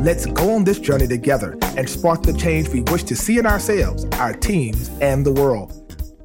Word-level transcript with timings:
let's 0.00 0.26
go 0.26 0.54
on 0.54 0.64
this 0.64 0.78
journey 0.78 1.06
together 1.06 1.56
and 1.76 1.88
spark 1.88 2.22
the 2.22 2.32
change 2.32 2.68
we 2.68 2.82
wish 2.82 3.02
to 3.04 3.16
see 3.16 3.38
in 3.38 3.46
ourselves, 3.46 4.04
our 4.12 4.32
teams, 4.32 4.90
and 5.00 5.26
the 5.26 5.32
world. 5.32 5.74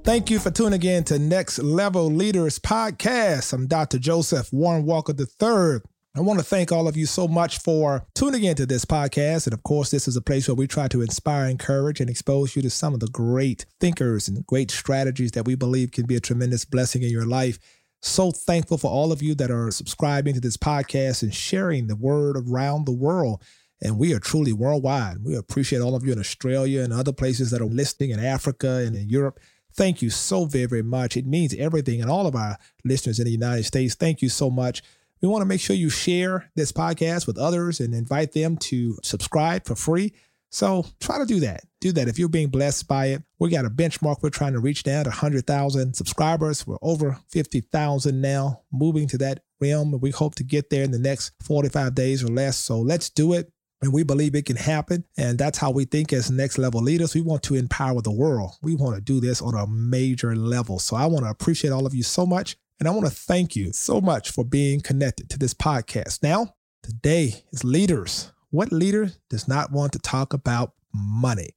Thank 0.04 0.30
you 0.30 0.38
for 0.38 0.52
tuning 0.52 0.84
in 0.84 1.04
to 1.06 1.18
Next 1.18 1.60
Level 1.60 2.08
Leaders 2.08 2.60
Podcast. 2.60 3.54
I'm 3.54 3.68
Dr. 3.68 3.98
Joseph 3.98 4.52
Warren 4.52 4.86
Walker 4.86 5.14
III. 5.18 5.80
I 6.16 6.22
want 6.22 6.40
to 6.40 6.46
thank 6.46 6.72
all 6.72 6.88
of 6.88 6.96
you 6.96 7.08
so 7.08 7.28
much 7.28 7.58
for 7.58 8.06
tuning 8.14 8.44
into 8.44 8.68
this 8.68 8.86
podcast. 8.86 9.48
And 9.48 9.54
of 9.54 9.64
course, 9.64 9.90
this 9.90 10.08
is 10.08 10.16
a 10.16 10.22
place 10.22 10.48
where 10.48 10.56
we 10.56 10.68
try 10.68 10.88
to 10.90 11.02
inspire, 11.02 11.48
encourage, 11.48 12.00
and 12.00 12.10
expose 12.10 12.56
you 12.56 12.62
to 12.62 12.70
some 12.70 12.94
of 12.94 13.00
the 13.00 13.08
great 13.08 13.66
thinkers 13.80 14.28
and 14.28 14.46
great 14.46 14.70
strategies 14.70 15.32
that 15.32 15.46
we 15.46 15.56
believe 15.56 15.92
can 15.92 16.06
be 16.06 16.16
a 16.16 16.20
tremendous 16.20 16.66
blessing 16.66 17.02
in 17.02 17.10
your 17.10 17.26
life. 17.26 17.58
So 18.02 18.32
thankful 18.32 18.78
for 18.78 18.92
all 18.92 19.14
of 19.14 19.24
you 19.24 19.34
that 19.36 19.50
are 19.50 19.72
subscribing 19.72 20.34
to 20.34 20.42
this 20.42 20.58
podcast 20.58 21.24
and 21.24 21.34
sharing 21.34 21.88
the 21.88 21.96
word 21.96 22.36
around 22.38 22.86
the 22.86 22.92
world. 22.92 23.42
And 23.82 23.98
we 23.98 24.14
are 24.14 24.20
truly 24.20 24.54
worldwide. 24.54 25.18
We 25.24 25.36
appreciate 25.36 25.82
all 25.82 25.96
of 25.96 26.06
you 26.06 26.14
in 26.14 26.20
Australia 26.20 26.82
and 26.82 26.94
other 26.94 27.12
places 27.12 27.52
that 27.52 27.62
are 27.62 27.66
listening 27.66 28.12
in 28.12 28.20
Africa 28.20 28.84
and 28.86 28.96
in 28.96 29.10
Europe. 29.10 29.40
Thank 29.76 30.02
you 30.02 30.10
so 30.10 30.46
very, 30.46 30.66
very 30.68 30.84
much. 30.84 31.18
It 31.18 31.26
means 31.26 31.54
everything. 31.56 32.02
And 32.02 32.10
all 32.10 32.28
of 32.28 32.36
our 32.36 32.58
listeners 32.86 33.20
in 33.20 33.26
the 33.26 33.32
United 33.32 33.64
States, 33.64 33.96
thank 33.96 34.22
you 34.22 34.30
so 34.30 34.50
much. 34.50 34.84
We 35.22 35.30
want 35.30 35.42
to 35.42 35.48
make 35.48 35.62
sure 35.62 35.76
you 35.76 35.90
share 35.90 36.52
this 36.56 36.74
podcast 36.74 37.28
with 37.28 37.38
others 37.38 37.80
and 37.80 37.94
invite 37.94 38.34
them 38.34 38.58
to 38.58 38.98
subscribe 39.04 39.66
for 39.66 39.74
free. 39.74 40.14
So 40.50 40.86
try 41.00 41.18
to 41.18 41.26
do 41.26 41.40
that. 41.40 41.64
Do 41.80 41.94
that. 41.94 42.10
If 42.10 42.20
you're 42.20 42.28
being 42.28 42.50
blessed 42.50 42.90
by 42.90 43.08
it, 43.08 43.24
we 43.40 43.50
got 43.50 43.66
a 43.66 43.70
benchmark 43.70 44.18
we're 44.22 44.30
trying 44.32 44.52
to 44.52 44.60
reach 44.60 44.84
down 44.84 45.06
to 45.06 45.10
100,000 45.12 45.94
subscribers. 45.94 46.68
We're 46.68 46.78
over 46.82 47.18
50,000 47.30 48.20
now, 48.20 48.64
moving 48.70 49.08
to 49.08 49.18
that 49.20 49.44
realm. 49.62 49.98
We 50.02 50.12
hope 50.12 50.36
to 50.36 50.44
get 50.44 50.70
there 50.70 50.84
in 50.84 50.92
the 50.92 51.00
next 51.00 51.32
45 51.42 51.96
days 51.96 52.22
or 52.22 52.28
less. 52.28 52.58
So 52.58 52.82
let's 52.82 53.10
do 53.10 53.32
it. 53.32 53.53
And 53.84 53.92
we 53.92 54.04
believe 54.04 54.34
it 54.34 54.46
can 54.46 54.56
happen. 54.56 55.04
And 55.18 55.38
that's 55.38 55.58
how 55.58 55.70
we 55.70 55.84
think 55.84 56.14
as 56.14 56.32
next 56.32 56.58
level 56.58 56.82
leaders. 56.82 57.14
We 57.14 57.20
want 57.20 57.44
to 57.44 57.56
empower 57.56 58.02
the 58.02 58.14
world. 58.14 58.52
We 58.62 58.76
want 58.76 58.96
to 58.96 59.02
do 59.02 59.20
this 59.20 59.42
on 59.42 59.56
a 59.56 59.68
major 59.68 60.38
level. 60.38 60.80
So 60.80 60.96
I 60.96 61.06
want 61.06 61.26
to 61.26 61.30
appreciate 61.30 61.72
all 61.72 61.86
of 61.86 61.94
you 61.94 62.02
so 62.02 62.26
much. 62.26 62.56
And 62.80 62.88
I 62.88 62.92
want 62.92 63.08
to 63.08 63.12
thank 63.12 63.58
you 63.58 63.74
so 63.74 64.00
much 64.00 64.32
for 64.32 64.46
being 64.46 64.80
connected 64.80 65.30
to 65.32 65.38
this 65.38 65.54
podcast. 65.54 66.24
Now, 66.24 66.56
today 66.82 67.44
is 67.52 67.66
leaders. 67.66 68.32
What 68.52 68.72
leader 68.72 69.12
does 69.30 69.50
not 69.50 69.74
want 69.74 69.92
to 69.94 70.00
talk 70.00 70.32
about 70.32 70.72
money? 70.94 71.50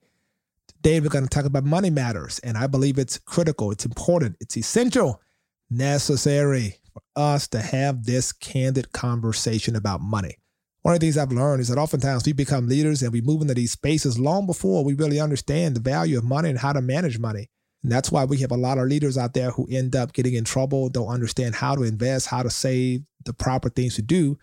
Today, 0.67 0.99
we're 0.99 1.11
going 1.11 1.29
to 1.29 1.31
talk 1.31 1.45
about 1.45 1.63
money 1.63 1.91
matters. 1.91 2.41
And 2.41 2.59
I 2.59 2.67
believe 2.67 2.99
it's 2.99 3.19
critical, 3.19 3.71
it's 3.71 3.87
important, 3.87 4.35
it's 4.41 4.57
essential, 4.57 5.23
necessary 5.71 6.79
for 6.93 7.03
us 7.15 7.47
to 7.49 7.61
have 7.61 8.05
this 8.05 8.33
candid 8.33 8.91
conversation 8.91 9.77
about 9.77 10.01
money. 10.01 10.39
One 10.87 10.95
of 10.95 11.01
the 11.01 11.07
things 11.07 11.19
I've 11.19 11.33
learned 11.33 11.61
is 11.61 11.67
that 11.67 11.79
oftentimes 11.79 12.25
we 12.25 12.33
become 12.33 12.69
leaders 12.69 13.03
and 13.03 13.13
we 13.13 13.21
move 13.21 13.43
into 13.43 13.55
these 13.55 13.73
spaces 13.73 14.21
long 14.21 14.47
before 14.47 14.85
we 14.85 14.95
really 14.95 15.19
understand 15.19 15.75
the 15.75 15.81
value 15.81 16.17
of 16.17 16.23
money 16.23 16.49
and 16.49 16.61
how 16.61 16.73
to 16.73 16.81
manage 16.81 17.19
money. 17.19 17.51
And 17.83 17.91
that's 17.91 18.13
why 18.13 18.25
we 18.25 18.37
have 18.39 18.53
a 18.53 18.57
lot 18.57 18.79
of 18.79 18.87
leaders 18.87 19.19
out 19.19 19.35
there 19.35 19.51
who 19.51 19.67
end 19.69 19.97
up 19.97 20.13
getting 20.13 20.35
in 20.35 20.45
trouble, 20.45 20.89
don't 20.89 21.09
understand 21.09 21.57
how 21.57 21.75
to 21.75 21.83
invest, 21.83 22.29
how 22.29 22.45
to 22.45 22.51
save, 22.51 23.03
the 23.25 23.33
proper 23.33 23.69
things 23.69 23.97
to 23.97 24.03
do. 24.03 24.39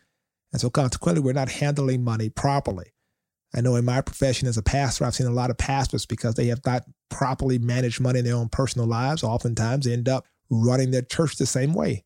And 0.51 0.59
so 0.59 0.69
consequently, 0.69 1.23
we're 1.23 1.31
not 1.31 1.47
handling 1.47 2.03
money 2.03 2.27
properly. 2.27 2.91
I 3.55 3.61
know 3.61 3.77
in 3.77 3.85
my 3.85 4.01
profession 4.01 4.49
as 4.49 4.57
a 4.57 4.63
pastor, 4.63 5.05
I've 5.05 5.15
seen 5.15 5.27
a 5.27 5.31
lot 5.31 5.49
of 5.49 5.57
pastors 5.57 6.05
because 6.05 6.35
they 6.35 6.47
have 6.47 6.65
not 6.65 6.83
properly 7.09 7.57
managed 7.57 8.01
money 8.01 8.19
in 8.19 8.25
their 8.25 8.35
own 8.35 8.49
personal 8.49 8.85
lives, 8.85 9.23
oftentimes 9.23 9.87
end 9.87 10.09
up 10.09 10.25
running 10.49 10.91
their 10.91 11.03
church 11.03 11.37
the 11.37 11.45
same 11.45 11.73
way. 11.73 12.03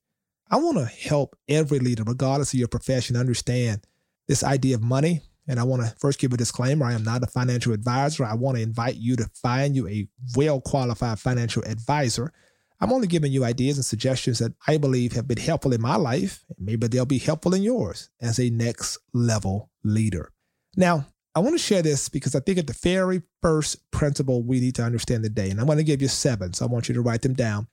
I 0.52 0.58
want 0.58 0.78
to 0.78 0.86
help 0.86 1.36
every 1.50 1.80
leader, 1.80 2.04
regardless 2.06 2.54
of 2.54 2.60
your 2.60 2.68
profession, 2.68 3.16
understand 3.16 3.82
this 4.28 4.44
idea 4.44 4.76
of 4.76 4.84
money 4.84 5.22
and 5.48 5.60
I 5.60 5.64
want 5.64 5.82
to 5.82 5.96
first 5.98 6.20
give 6.20 6.34
a 6.34 6.38
disclaimer 6.38 6.86
I 6.86 6.94
am 6.94 7.04
not 7.04 7.24
a 7.24 7.28
financial 7.28 7.74
advisor. 7.74 8.26
I 8.26 8.36
want 8.36 8.58
to 8.58 8.64
invite 8.64 8.96
you 8.96 9.16
to 9.16 9.30
find 9.42 9.76
you 9.76 9.88
a 9.88 10.08
well 10.36 10.60
qualified 10.62 11.20
financial 11.20 11.64
advisor. 11.64 12.34
I'm 12.80 12.94
only 12.94 13.08
giving 13.08 13.32
you 13.32 13.44
ideas 13.44 13.78
and 13.78 13.86
suggestions 13.86 14.40
that 14.40 14.54
I 14.68 14.78
believe 14.78 15.14
have 15.14 15.28
been 15.28 15.38
helpful 15.38 15.74
in 15.74 15.82
my 15.82 15.96
life. 15.96 16.44
Maybe 16.60 16.88
they'll 16.88 17.06
be 17.06 17.18
helpful 17.18 17.56
in 17.56 17.64
yours 17.64 18.10
as 18.22 18.40
a 18.40 18.50
next 18.52 19.00
level 19.14 19.72
leader. 19.84 20.32
Now, 20.76 21.08
I 21.34 21.40
want 21.40 21.56
to 21.56 21.64
share 21.64 21.82
this 21.82 22.08
because 22.08 22.36
I 22.36 22.40
think 22.40 22.60
it's 22.60 22.72
the 22.72 22.90
very 22.90 23.24
first 23.42 23.90
principle 23.92 24.44
we 24.44 24.60
need 24.60 24.76
to 24.76 24.84
understand 24.84 25.24
today, 25.24 25.50
and 25.50 25.60
I'm 25.60 25.66
going 25.66 25.78
to 25.80 25.84
give 25.84 26.02
you 26.02 26.08
seven, 26.08 26.54
so 26.54 26.66
I 26.66 26.68
want 26.68 26.88
you 26.88 26.96
to 26.96 27.02
write 27.02 27.22
them 27.22 27.34
down, 27.34 27.68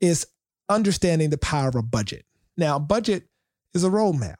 is 0.00 0.26
understanding 0.68 1.30
the 1.30 1.38
power 1.38 1.68
of 1.68 1.74
a 1.76 1.82
budget. 1.82 2.24
Now, 2.56 2.78
budget 2.78 3.24
is 3.74 3.84
a 3.84 3.90
roadmap. 3.90 4.36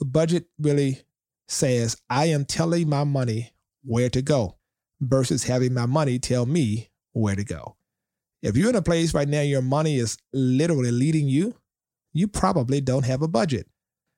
A 0.00 0.04
budget 0.04 0.46
really 0.58 1.00
says, 1.48 1.96
I 2.08 2.26
am 2.26 2.44
telling 2.44 2.88
my 2.88 3.04
money 3.04 3.52
where 3.82 4.10
to 4.10 4.22
go 4.22 4.56
versus 5.00 5.44
having 5.44 5.74
my 5.74 5.86
money 5.86 6.18
tell 6.18 6.46
me 6.46 6.90
where 7.12 7.36
to 7.36 7.44
go. 7.44 7.76
If 8.42 8.56
you're 8.56 8.70
in 8.70 8.76
a 8.76 8.82
place 8.82 9.12
right 9.12 9.28
now, 9.28 9.42
your 9.42 9.62
money 9.62 9.96
is 9.96 10.16
literally 10.32 10.90
leading 10.90 11.28
you, 11.28 11.54
you 12.12 12.28
probably 12.28 12.80
don't 12.80 13.04
have 13.04 13.22
a 13.22 13.28
budget. 13.28 13.66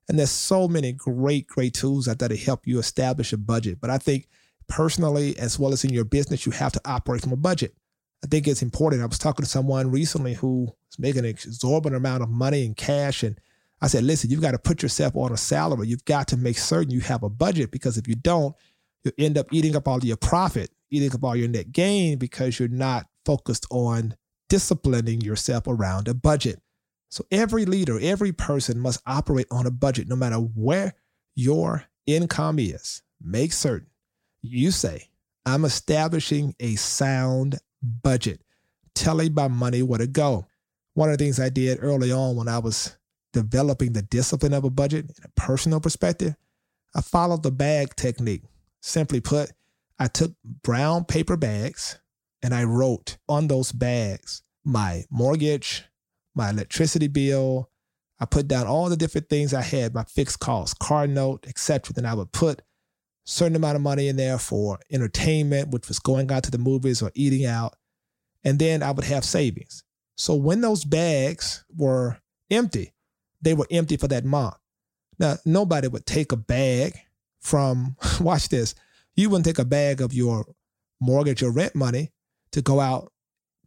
And 0.08 0.18
there's 0.18 0.30
so 0.30 0.68
many 0.68 0.92
great, 0.92 1.46
great 1.46 1.74
tools 1.74 2.08
out 2.08 2.18
there 2.18 2.28
to 2.28 2.36
help 2.36 2.66
you 2.66 2.78
establish 2.78 3.32
a 3.32 3.36
budget. 3.36 3.80
But 3.80 3.90
I 3.90 3.98
think 3.98 4.28
personally, 4.68 5.38
as 5.38 5.58
well 5.58 5.72
as 5.72 5.84
in 5.84 5.92
your 5.92 6.04
business, 6.04 6.46
you 6.46 6.52
have 6.52 6.72
to 6.72 6.80
operate 6.84 7.22
from 7.22 7.32
a 7.32 7.36
budget. 7.36 7.74
I 8.24 8.28
think 8.28 8.46
it's 8.46 8.62
important. 8.62 9.02
I 9.02 9.06
was 9.06 9.18
talking 9.18 9.44
to 9.44 9.50
someone 9.50 9.90
recently 9.90 10.34
who 10.34 10.64
was 10.64 10.98
making 10.98 11.20
an 11.20 11.26
exorbitant 11.26 11.96
amount 11.96 12.22
of 12.22 12.28
money 12.28 12.64
in 12.64 12.74
cash 12.74 13.22
and 13.22 13.38
I 13.82 13.88
said, 13.88 14.04
listen, 14.04 14.30
you've 14.30 14.40
got 14.40 14.52
to 14.52 14.58
put 14.58 14.82
yourself 14.82 15.16
on 15.16 15.32
a 15.32 15.36
salary. 15.36 15.88
You've 15.88 16.04
got 16.04 16.28
to 16.28 16.36
make 16.36 16.56
certain 16.56 16.90
you 16.90 17.00
have 17.00 17.22
a 17.22 17.28
budget 17.28 17.70
because 17.70 17.98
if 17.98 18.08
you 18.08 18.14
don't, 18.14 18.54
you'll 19.04 19.14
end 19.18 19.36
up 19.36 19.48
eating 19.52 19.76
up 19.76 19.88
all 19.88 20.02
your 20.04 20.16
profit, 20.16 20.70
eating 20.90 21.12
up 21.12 21.24
all 21.24 21.36
your 21.36 21.48
net 21.48 21.72
gain 21.72 22.18
because 22.18 22.58
you're 22.58 22.68
not 22.68 23.06
focused 23.26 23.66
on 23.70 24.16
disciplining 24.48 25.20
yourself 25.20 25.66
around 25.66 26.08
a 26.08 26.14
budget. 26.14 26.60
So 27.10 27.24
every 27.30 27.64
leader, 27.64 27.98
every 28.00 28.32
person 28.32 28.78
must 28.78 29.02
operate 29.06 29.48
on 29.50 29.66
a 29.66 29.70
budget 29.70 30.08
no 30.08 30.16
matter 30.16 30.36
where 30.36 30.94
your 31.34 31.84
income 32.06 32.58
is. 32.58 33.02
Make 33.20 33.52
certain 33.52 33.88
you 34.42 34.70
say, 34.72 35.08
I'm 35.46 35.64
establishing 35.64 36.54
a 36.60 36.74
sound 36.76 37.58
budget, 37.82 38.42
telling 38.94 39.34
my 39.34 39.48
money 39.48 39.82
where 39.82 39.98
to 39.98 40.06
go. 40.06 40.46
One 40.94 41.10
of 41.10 41.16
the 41.16 41.24
things 41.24 41.40
I 41.40 41.48
did 41.48 41.78
early 41.80 42.12
on 42.12 42.36
when 42.36 42.48
I 42.48 42.58
was 42.58 42.96
developing 43.32 43.92
the 43.92 44.02
discipline 44.02 44.52
of 44.52 44.64
a 44.64 44.70
budget 44.70 45.06
in 45.06 45.24
a 45.24 45.40
personal 45.40 45.80
perspective, 45.80 46.36
I 46.94 47.00
followed 47.00 47.42
the 47.42 47.50
bag 47.50 47.96
technique. 47.96 48.42
Simply 48.80 49.20
put, 49.20 49.52
I 49.98 50.08
took 50.08 50.32
brown 50.62 51.04
paper 51.04 51.36
bags 51.36 51.98
and 52.42 52.54
I 52.54 52.64
wrote 52.64 53.16
on 53.28 53.46
those 53.48 53.72
bags 53.72 54.42
my 54.64 55.04
mortgage, 55.10 55.84
my 56.34 56.50
electricity 56.50 57.08
bill. 57.08 57.70
I 58.20 58.24
put 58.24 58.48
down 58.48 58.66
all 58.66 58.88
the 58.88 58.96
different 58.96 59.28
things 59.28 59.52
I 59.52 59.62
had, 59.62 59.94
my 59.94 60.04
fixed 60.04 60.40
costs, 60.40 60.74
car 60.74 61.06
note, 61.06 61.46
etc. 61.48 61.92
Then 61.94 62.06
I 62.06 62.14
would 62.14 62.32
put 62.32 62.62
certain 63.24 63.56
amount 63.56 63.76
of 63.76 63.82
money 63.82 64.08
in 64.08 64.16
there 64.16 64.38
for 64.38 64.78
entertainment, 64.90 65.70
which 65.70 65.88
was 65.88 65.98
going 65.98 66.30
out 66.30 66.44
to 66.44 66.50
the 66.50 66.58
movies 66.58 67.02
or 67.02 67.10
eating 67.14 67.46
out. 67.46 67.76
And 68.44 68.58
then 68.58 68.82
I 68.82 68.90
would 68.90 69.04
have 69.04 69.24
savings. 69.24 69.84
So 70.16 70.34
when 70.34 70.60
those 70.60 70.84
bags 70.84 71.64
were 71.76 72.18
empty, 72.50 72.91
they 73.42 73.54
were 73.54 73.66
empty 73.70 73.96
for 73.96 74.08
that 74.08 74.24
month. 74.24 74.54
Now, 75.18 75.36
nobody 75.44 75.88
would 75.88 76.06
take 76.06 76.32
a 76.32 76.36
bag 76.36 76.94
from, 77.40 77.96
watch 78.20 78.48
this, 78.48 78.74
you 79.14 79.28
wouldn't 79.28 79.44
take 79.44 79.58
a 79.58 79.64
bag 79.64 80.00
of 80.00 80.14
your 80.14 80.46
mortgage 81.00 81.42
or 81.42 81.50
rent 81.50 81.74
money 81.74 82.12
to 82.52 82.62
go 82.62 82.80
out 82.80 83.12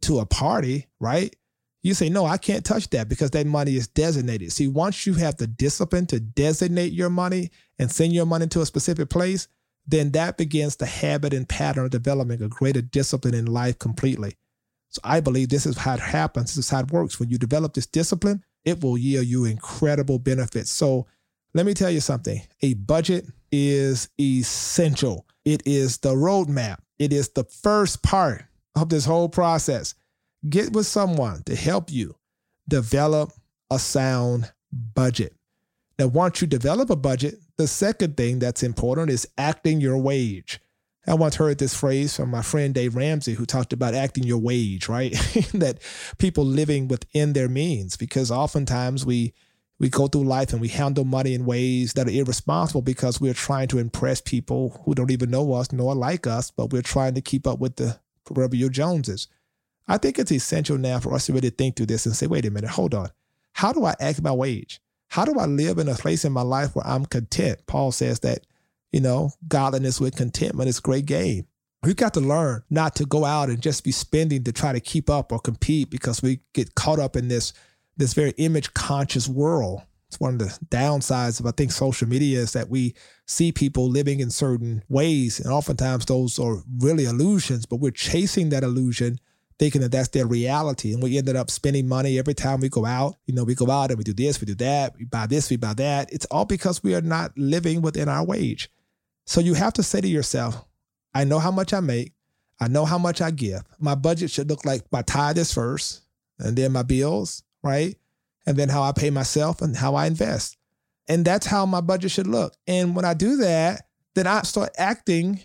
to 0.02 0.18
a 0.18 0.26
party, 0.26 0.86
right? 1.00 1.34
You 1.82 1.94
say, 1.94 2.08
no, 2.08 2.26
I 2.26 2.36
can't 2.36 2.64
touch 2.64 2.90
that 2.90 3.08
because 3.08 3.30
that 3.30 3.46
money 3.46 3.76
is 3.76 3.86
designated. 3.86 4.50
See, 4.50 4.66
once 4.66 5.06
you 5.06 5.14
have 5.14 5.36
the 5.36 5.46
discipline 5.46 6.06
to 6.06 6.18
designate 6.18 6.92
your 6.92 7.10
money 7.10 7.50
and 7.78 7.92
send 7.92 8.12
your 8.12 8.26
money 8.26 8.48
to 8.48 8.60
a 8.60 8.66
specific 8.66 9.08
place, 9.08 9.46
then 9.86 10.10
that 10.12 10.36
begins 10.36 10.76
the 10.76 10.86
habit 10.86 11.32
and 11.32 11.48
pattern 11.48 11.84
of 11.84 11.90
developing 11.90 12.42
a 12.42 12.48
greater 12.48 12.82
discipline 12.82 13.34
in 13.34 13.46
life 13.46 13.78
completely. 13.78 14.36
So 14.88 15.00
I 15.04 15.20
believe 15.20 15.48
this 15.48 15.66
is 15.66 15.76
how 15.76 15.94
it 15.94 16.00
happens. 16.00 16.56
This 16.56 16.64
is 16.64 16.70
how 16.70 16.80
it 16.80 16.90
works. 16.90 17.20
When 17.20 17.30
you 17.30 17.38
develop 17.38 17.74
this 17.74 17.86
discipline, 17.86 18.42
it 18.66 18.82
will 18.82 18.98
yield 18.98 19.26
you 19.26 19.46
incredible 19.46 20.18
benefits. 20.18 20.70
So 20.70 21.06
let 21.54 21.64
me 21.64 21.72
tell 21.72 21.90
you 21.90 22.00
something 22.00 22.42
a 22.60 22.74
budget 22.74 23.24
is 23.50 24.10
essential, 24.20 25.26
it 25.46 25.62
is 25.64 25.98
the 25.98 26.14
roadmap, 26.14 26.80
it 26.98 27.12
is 27.12 27.30
the 27.30 27.44
first 27.44 28.02
part 28.02 28.44
of 28.74 28.90
this 28.90 29.06
whole 29.06 29.30
process. 29.30 29.94
Get 30.46 30.72
with 30.72 30.86
someone 30.86 31.42
to 31.44 31.56
help 31.56 31.90
you 31.90 32.16
develop 32.68 33.32
a 33.70 33.78
sound 33.78 34.52
budget. 34.94 35.34
Now, 35.98 36.08
once 36.08 36.42
you 36.42 36.46
develop 36.46 36.90
a 36.90 36.96
budget, 36.96 37.36
the 37.56 37.66
second 37.66 38.16
thing 38.16 38.38
that's 38.38 38.62
important 38.62 39.10
is 39.10 39.26
acting 39.38 39.80
your 39.80 39.96
wage. 39.96 40.60
I 41.08 41.14
once 41.14 41.36
heard 41.36 41.58
this 41.58 41.74
phrase 41.74 42.16
from 42.16 42.30
my 42.30 42.42
friend 42.42 42.74
Dave 42.74 42.96
Ramsey, 42.96 43.34
who 43.34 43.46
talked 43.46 43.72
about 43.72 43.94
acting 43.94 44.24
your 44.24 44.38
wage, 44.38 44.88
right? 44.88 45.12
that 45.54 45.78
people 46.18 46.44
living 46.44 46.88
within 46.88 47.32
their 47.32 47.48
means, 47.48 47.96
because 47.96 48.30
oftentimes 48.30 49.06
we 49.06 49.32
we 49.78 49.90
go 49.90 50.06
through 50.06 50.24
life 50.24 50.52
and 50.52 50.60
we 50.60 50.68
handle 50.68 51.04
money 51.04 51.34
in 51.34 51.44
ways 51.44 51.92
that 51.92 52.08
are 52.08 52.10
irresponsible 52.10 52.80
because 52.80 53.20
we're 53.20 53.34
trying 53.34 53.68
to 53.68 53.78
impress 53.78 54.22
people 54.22 54.80
who 54.84 54.94
don't 54.94 55.10
even 55.10 55.30
know 55.30 55.52
us 55.52 55.70
nor 55.70 55.94
like 55.94 56.26
us, 56.26 56.50
but 56.50 56.72
we're 56.72 56.80
trying 56.80 57.14
to 57.14 57.20
keep 57.20 57.46
up 57.46 57.58
with 57.58 57.76
the 57.76 58.00
proverbial 58.24 58.70
Joneses. 58.70 59.28
I 59.86 59.98
think 59.98 60.18
it's 60.18 60.32
essential 60.32 60.78
now 60.78 60.98
for 60.98 61.12
us 61.12 61.26
to 61.26 61.34
really 61.34 61.50
think 61.50 61.76
through 61.76 61.86
this 61.86 62.06
and 62.06 62.16
say, 62.16 62.26
wait 62.26 62.46
a 62.46 62.50
minute, 62.50 62.70
hold 62.70 62.94
on. 62.94 63.10
How 63.52 63.72
do 63.72 63.84
I 63.84 63.94
act 64.00 64.22
my 64.22 64.32
wage? 64.32 64.80
How 65.08 65.24
do 65.24 65.38
I 65.38 65.46
live 65.46 65.78
in 65.78 65.88
a 65.88 65.94
place 65.94 66.24
in 66.24 66.32
my 66.32 66.42
life 66.42 66.74
where 66.74 66.86
I'm 66.86 67.06
content? 67.06 67.60
Paul 67.66 67.92
says 67.92 68.20
that, 68.20 68.46
you 68.92 69.00
know, 69.00 69.30
godliness 69.48 70.00
with 70.00 70.16
contentment 70.16 70.68
is 70.68 70.80
great 70.80 71.06
game. 71.06 71.46
We've 71.82 71.96
got 71.96 72.14
to 72.14 72.20
learn 72.20 72.62
not 72.70 72.96
to 72.96 73.04
go 73.04 73.24
out 73.24 73.48
and 73.48 73.60
just 73.60 73.84
be 73.84 73.92
spending 73.92 74.44
to 74.44 74.52
try 74.52 74.72
to 74.72 74.80
keep 74.80 75.08
up 75.08 75.30
or 75.30 75.38
compete 75.38 75.90
because 75.90 76.22
we 76.22 76.40
get 76.52 76.74
caught 76.74 76.98
up 76.98 77.16
in 77.16 77.28
this 77.28 77.52
this 77.96 78.12
very 78.12 78.34
image 78.36 78.74
conscious 78.74 79.28
world. 79.28 79.82
It's 80.08 80.20
one 80.20 80.34
of 80.34 80.38
the 80.38 80.58
downsides 80.66 81.40
of 81.40 81.46
I 81.46 81.50
think 81.50 81.72
social 81.72 82.08
media 82.08 82.40
is 82.40 82.52
that 82.52 82.68
we 82.68 82.94
see 83.26 83.52
people 83.52 83.88
living 83.88 84.20
in 84.20 84.30
certain 84.30 84.82
ways, 84.88 85.40
and 85.40 85.52
oftentimes 85.52 86.06
those 86.06 86.38
are 86.38 86.62
really 86.78 87.04
illusions, 87.04 87.66
but 87.66 87.80
we're 87.80 87.90
chasing 87.90 88.50
that 88.50 88.62
illusion 88.62 89.18
thinking 89.58 89.80
that 89.80 89.92
that's 89.92 90.08
their 90.08 90.26
reality. 90.26 90.92
And 90.92 91.02
we 91.02 91.16
ended 91.16 91.36
up 91.36 91.50
spending 91.50 91.88
money 91.88 92.18
every 92.18 92.34
time 92.34 92.60
we 92.60 92.68
go 92.68 92.84
out. 92.84 93.16
You 93.26 93.34
know, 93.34 93.44
we 93.44 93.54
go 93.54 93.70
out 93.70 93.90
and 93.90 93.98
we 93.98 94.04
do 94.04 94.12
this, 94.12 94.40
we 94.40 94.46
do 94.46 94.54
that, 94.56 94.94
we 94.98 95.04
buy 95.04 95.26
this, 95.26 95.50
we 95.50 95.56
buy 95.56 95.74
that. 95.74 96.12
It's 96.12 96.26
all 96.26 96.44
because 96.44 96.82
we 96.82 96.94
are 96.94 97.00
not 97.00 97.36
living 97.36 97.80
within 97.80 98.08
our 98.08 98.24
wage. 98.24 98.70
So 99.26 99.40
you 99.40 99.54
have 99.54 99.72
to 99.74 99.82
say 99.82 100.00
to 100.00 100.08
yourself, 100.08 100.64
I 101.14 101.24
know 101.24 101.38
how 101.38 101.50
much 101.50 101.72
I 101.72 101.80
make. 101.80 102.12
I 102.60 102.68
know 102.68 102.84
how 102.84 102.98
much 102.98 103.20
I 103.20 103.30
give. 103.30 103.62
My 103.78 103.94
budget 103.94 104.30
should 104.30 104.48
look 104.48 104.64
like 104.64 104.82
my 104.90 105.02
tithe 105.02 105.38
is 105.38 105.52
first, 105.52 106.02
and 106.38 106.56
then 106.56 106.72
my 106.72 106.82
bills, 106.82 107.42
right? 107.62 107.96
And 108.46 108.56
then 108.56 108.68
how 108.68 108.82
I 108.82 108.92
pay 108.92 109.10
myself 109.10 109.60
and 109.60 109.76
how 109.76 109.94
I 109.94 110.06
invest. 110.06 110.56
And 111.08 111.24
that's 111.24 111.46
how 111.46 111.66
my 111.66 111.80
budget 111.80 112.12
should 112.12 112.26
look. 112.26 112.54
And 112.66 112.96
when 112.96 113.04
I 113.04 113.14
do 113.14 113.36
that, 113.38 113.82
then 114.14 114.26
I 114.26 114.42
start 114.42 114.70
acting 114.78 115.40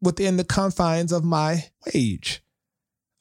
within 0.00 0.36
the 0.36 0.44
confines 0.44 1.12
of 1.12 1.24
my 1.24 1.64
wage. 1.86 2.42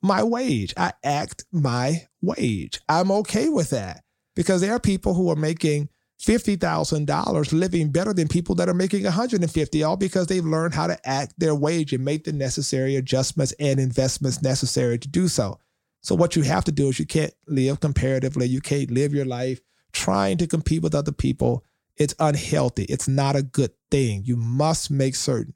My 0.01 0.23
wage. 0.23 0.73
I 0.77 0.93
act 1.03 1.45
my 1.51 2.07
wage. 2.21 2.79
I'm 2.89 3.11
okay 3.11 3.49
with 3.49 3.69
that 3.71 4.03
because 4.35 4.61
there 4.61 4.73
are 4.73 4.79
people 4.79 5.13
who 5.13 5.29
are 5.29 5.35
making 5.35 5.89
$50,000 6.21 7.51
living 7.51 7.91
better 7.91 8.13
than 8.13 8.27
people 8.27 8.53
that 8.55 8.69
are 8.69 8.73
making 8.73 9.03
150 9.03 9.83
all 9.83 9.97
because 9.97 10.27
they've 10.27 10.45
learned 10.45 10.73
how 10.73 10.87
to 10.87 11.09
act 11.09 11.33
their 11.37 11.55
wage 11.55 11.93
and 11.93 12.05
make 12.05 12.25
the 12.25 12.31
necessary 12.31 12.95
adjustments 12.95 13.53
and 13.59 13.79
investments 13.79 14.41
necessary 14.41 14.99
to 14.99 15.07
do 15.07 15.27
so. 15.27 15.57
So 16.01 16.15
what 16.15 16.35
you 16.35 16.43
have 16.43 16.63
to 16.65 16.71
do 16.71 16.89
is 16.89 16.99
you 16.99 17.05
can't 17.05 17.33
live 17.47 17.79
comparatively. 17.79 18.47
You 18.47 18.61
can't 18.61 18.91
live 18.91 19.13
your 19.13 19.25
life 19.25 19.61
trying 19.93 20.37
to 20.37 20.47
compete 20.47 20.83
with 20.83 20.95
other 20.95 21.11
people. 21.11 21.65
It's 21.97 22.15
unhealthy. 22.19 22.83
It's 22.83 23.07
not 23.07 23.35
a 23.35 23.43
good 23.43 23.71
thing. 23.89 24.23
You 24.23 24.35
must 24.35 24.91
make 24.91 25.15
certain 25.15 25.53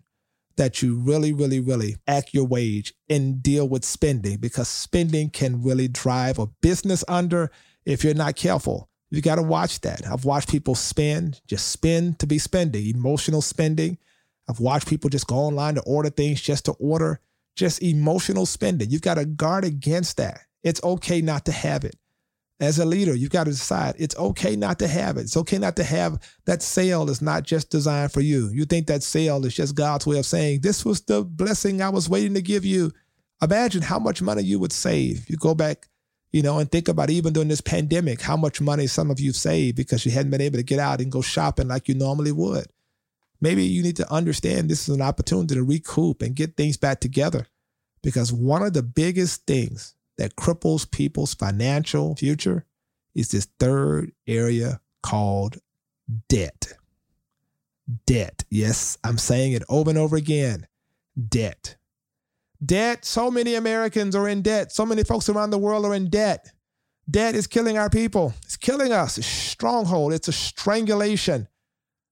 that 0.58 0.82
you 0.82 0.96
really, 0.96 1.34
really, 1.34 1.60
really 1.60 1.98
act 2.08 2.34
your 2.34 2.46
wage 2.46 2.94
and 3.10 3.44
deal 3.44 3.68
with 3.68 3.84
spending 3.84 4.38
because 4.38 4.68
spending 4.68 5.30
can 5.30 5.62
really 5.62 5.88
drive 5.88 6.40
a 6.40 6.48
business 6.48 7.04
under 7.08 7.52
if 7.86 8.04
you're 8.04 8.14
not 8.14 8.36
careful. 8.36 8.90
You 9.16 9.22
got 9.22 9.36
to 9.36 9.44
watch 9.44 9.80
that. 9.82 10.06
I've 10.06 10.26
watched 10.26 10.50
people 10.50 10.76
spend, 10.76 11.40
just 11.48 11.70
spend 11.70 12.20
to 12.20 12.28
be 12.28 12.38
spending, 12.38 12.86
emotional 12.88 13.42
spending. 13.42 13.98
I've 14.50 14.60
watched 14.60 14.90
people 14.90 15.10
just 15.10 15.28
go 15.28 15.38
online 15.38 15.76
to 15.76 15.82
order 15.84 16.10
things 16.10 16.42
just 16.42 16.66
to 16.66 16.74
order 16.74 17.22
just 17.56 17.82
emotional 17.82 18.46
spending. 18.46 18.90
You've 18.90 19.02
got 19.02 19.14
to 19.14 19.26
guard 19.26 19.64
against 19.64 20.18
that. 20.18 20.42
It's 20.64 20.84
okay 20.84 21.22
not 21.22 21.46
to 21.46 21.54
have 21.54 21.86
it. 21.86 21.96
As 22.60 22.78
a 22.78 22.86
leader, 22.86 23.16
you've 23.16 23.32
got 23.32 23.46
to 23.46 23.52
decide 23.52 23.96
it's 23.98 24.18
okay 24.18 24.58
not 24.58 24.80
to 24.80 24.88
have 24.88 25.18
it. 25.18 25.22
It's 25.22 25.38
okay 25.38 25.60
not 25.60 25.78
to 25.78 25.84
have 25.84 26.20
that 26.46 26.62
sale 26.62 27.10
is 27.10 27.22
not 27.22 27.44
just 27.44 27.70
designed 27.70 28.12
for 28.12 28.22
you. 28.22 28.50
You 28.50 28.66
think 28.66 28.88
that 28.88 29.04
sale 29.04 29.46
is 29.46 29.56
just 29.56 29.76
God's 29.76 30.06
way 30.06 30.20
of 30.20 30.26
saying, 30.26 30.60
this 30.62 30.84
was 30.84 31.02
the 31.02 31.24
blessing 31.24 31.82
I 31.82 31.90
was 31.90 32.10
waiting 32.10 32.34
to 32.34 32.42
give 32.42 32.66
you. 32.66 32.92
Imagine 33.42 33.82
how 33.82 34.00
much 34.00 34.22
money 34.22 34.44
you 34.44 34.60
would 34.60 34.74
save. 34.74 35.30
You 35.30 35.38
go 35.38 35.56
back, 35.56 35.88
you 36.36 36.42
know, 36.42 36.60
and 36.60 36.70
think 36.70 36.90
about 36.90 37.10
even 37.10 37.32
during 37.32 37.48
this 37.48 37.62
pandemic, 37.62 38.20
how 38.20 38.36
much 38.36 38.60
money 38.60 38.88
some 38.88 39.10
of 39.10 39.22
you 39.22 39.32
saved 39.32 39.78
because 39.78 40.06
you 40.06 40.12
hadn't 40.12 40.32
been 40.32 40.42
able 40.42 40.58
to 40.58 40.64
get 40.64 40.80
out 40.80 41.00
and 41.00 41.10
go 41.10 41.22
shopping 41.22 41.70
like 41.70 41.88
you 41.88 41.96
normally 41.96 42.34
would. 42.34 42.66
Maybe 43.40 43.64
you 43.64 43.82
need 43.82 43.96
to 43.96 44.14
understand 44.14 44.70
this 44.70 44.90
is 44.90 44.96
an 44.96 45.02
opportunity 45.02 45.56
to 45.56 45.64
recoup 45.64 46.22
and 46.22 46.36
get 46.36 46.58
things 46.58 46.76
back 46.76 47.00
together. 47.00 47.48
Because 48.04 48.34
one 48.34 48.64
of 48.64 48.74
the 48.74 48.84
biggest 48.84 49.46
things 49.48 49.96
that 50.18 50.36
cripples 50.36 50.92
people's 50.92 51.34
financial 51.34 52.18
future 52.18 52.66
is 53.14 53.30
this 53.30 53.48
third 53.58 54.12
area 54.28 54.82
called 55.02 55.60
debt. 56.28 56.74
Debt. 58.06 58.44
Yes, 58.50 58.98
I'm 59.06 59.18
saying 59.18 59.54
it 59.54 59.64
over 59.70 59.90
and 59.90 59.98
over 59.98 60.18
again. 60.18 60.68
Debt. 61.30 61.78
Debt. 62.64 63.06
So 63.06 63.30
many 63.30 63.56
Americans 63.56 64.16
are 64.16 64.28
in 64.28 64.42
debt. 64.42 64.72
So 64.72 64.86
many 64.86 65.04
folks 65.04 65.30
around 65.30 65.50
the 65.50 65.58
world 65.58 65.86
are 65.86 65.94
in 65.94 66.10
debt. 66.10 66.52
Debt 67.10 67.36
is 67.36 67.48
killing 67.48 67.78
our 67.78 67.90
people. 67.90 68.34
It's 68.44 68.58
killing 68.58 68.92
us. 68.92 69.18
It's 69.18 69.28
stronghold. 69.28 70.14
It's 70.14 70.28
a 70.28 70.34
strangulation 70.34 71.48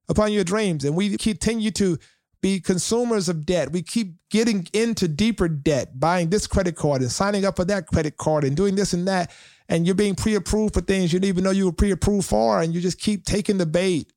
upon 0.10 0.32
your 0.32 0.44
dreams. 0.44 0.86
And 0.86 0.96
we 0.96 1.18
continue 1.18 1.72
to 1.72 1.98
be 2.42 2.60
consumers 2.60 3.30
of 3.30 3.46
debt. 3.46 3.72
We 3.72 3.82
keep 3.82 4.16
getting 4.30 4.68
into 4.74 5.08
deeper 5.08 5.48
debt, 5.48 6.00
buying 6.00 6.30
this 6.30 6.46
credit 6.46 6.76
card 6.76 7.02
and 7.02 7.12
signing 7.12 7.46
up 7.46 7.56
for 7.56 7.66
that 7.66 7.88
credit 7.88 8.18
card 8.18 8.44
and 8.44 8.56
doing 8.56 8.76
this 8.76 8.94
and 8.94 9.08
that. 9.08 9.32
And 9.70 9.86
you're 9.86 9.96
being 9.96 10.16
pre 10.16 10.36
approved 10.36 10.74
for 10.74 10.82
things 10.82 11.14
you 11.14 11.20
didn't 11.20 11.30
even 11.30 11.44
know 11.46 11.52
you 11.52 11.66
were 11.66 11.72
pre 11.72 11.92
approved 11.92 12.28
for. 12.28 12.62
And 12.62 12.74
you 12.74 12.82
just 12.82 13.00
keep 13.00 13.26
taking 13.26 13.58
the 13.58 13.66
bait. 13.66 14.12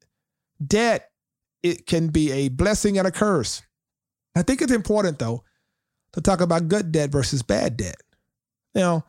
Debt, 0.65 1.11
it 1.63 1.87
can 1.87 2.09
be 2.09 2.33
a 2.33 2.49
blessing 2.49 2.99
and 2.99 3.07
a 3.07 3.13
curse. 3.13 3.63
I 4.35 4.43
think 4.43 4.61
it's 4.61 4.73
important, 4.73 5.19
though, 5.19 5.45
to 6.17 6.23
talk 6.23 6.41
about 6.41 6.69
good 6.69 6.93
debt 6.93 7.11
versus 7.11 7.43
bad 7.43 7.77
debt. 7.77 8.01
Know, 8.75 9.05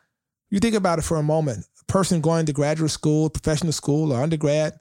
you 0.49 0.59
think 0.59 0.76
about 0.76 0.99
it 0.99 1.04
for 1.04 1.18
a 1.18 1.23
moment. 1.23 1.66
A 1.81 1.85
person 1.85 2.19
going 2.19 2.45
to 2.45 2.54
graduate 2.54 2.92
school, 2.92 3.30
professional 3.30 3.71
school, 3.71 4.11
or 4.11 4.21
undergrad, 4.21 4.73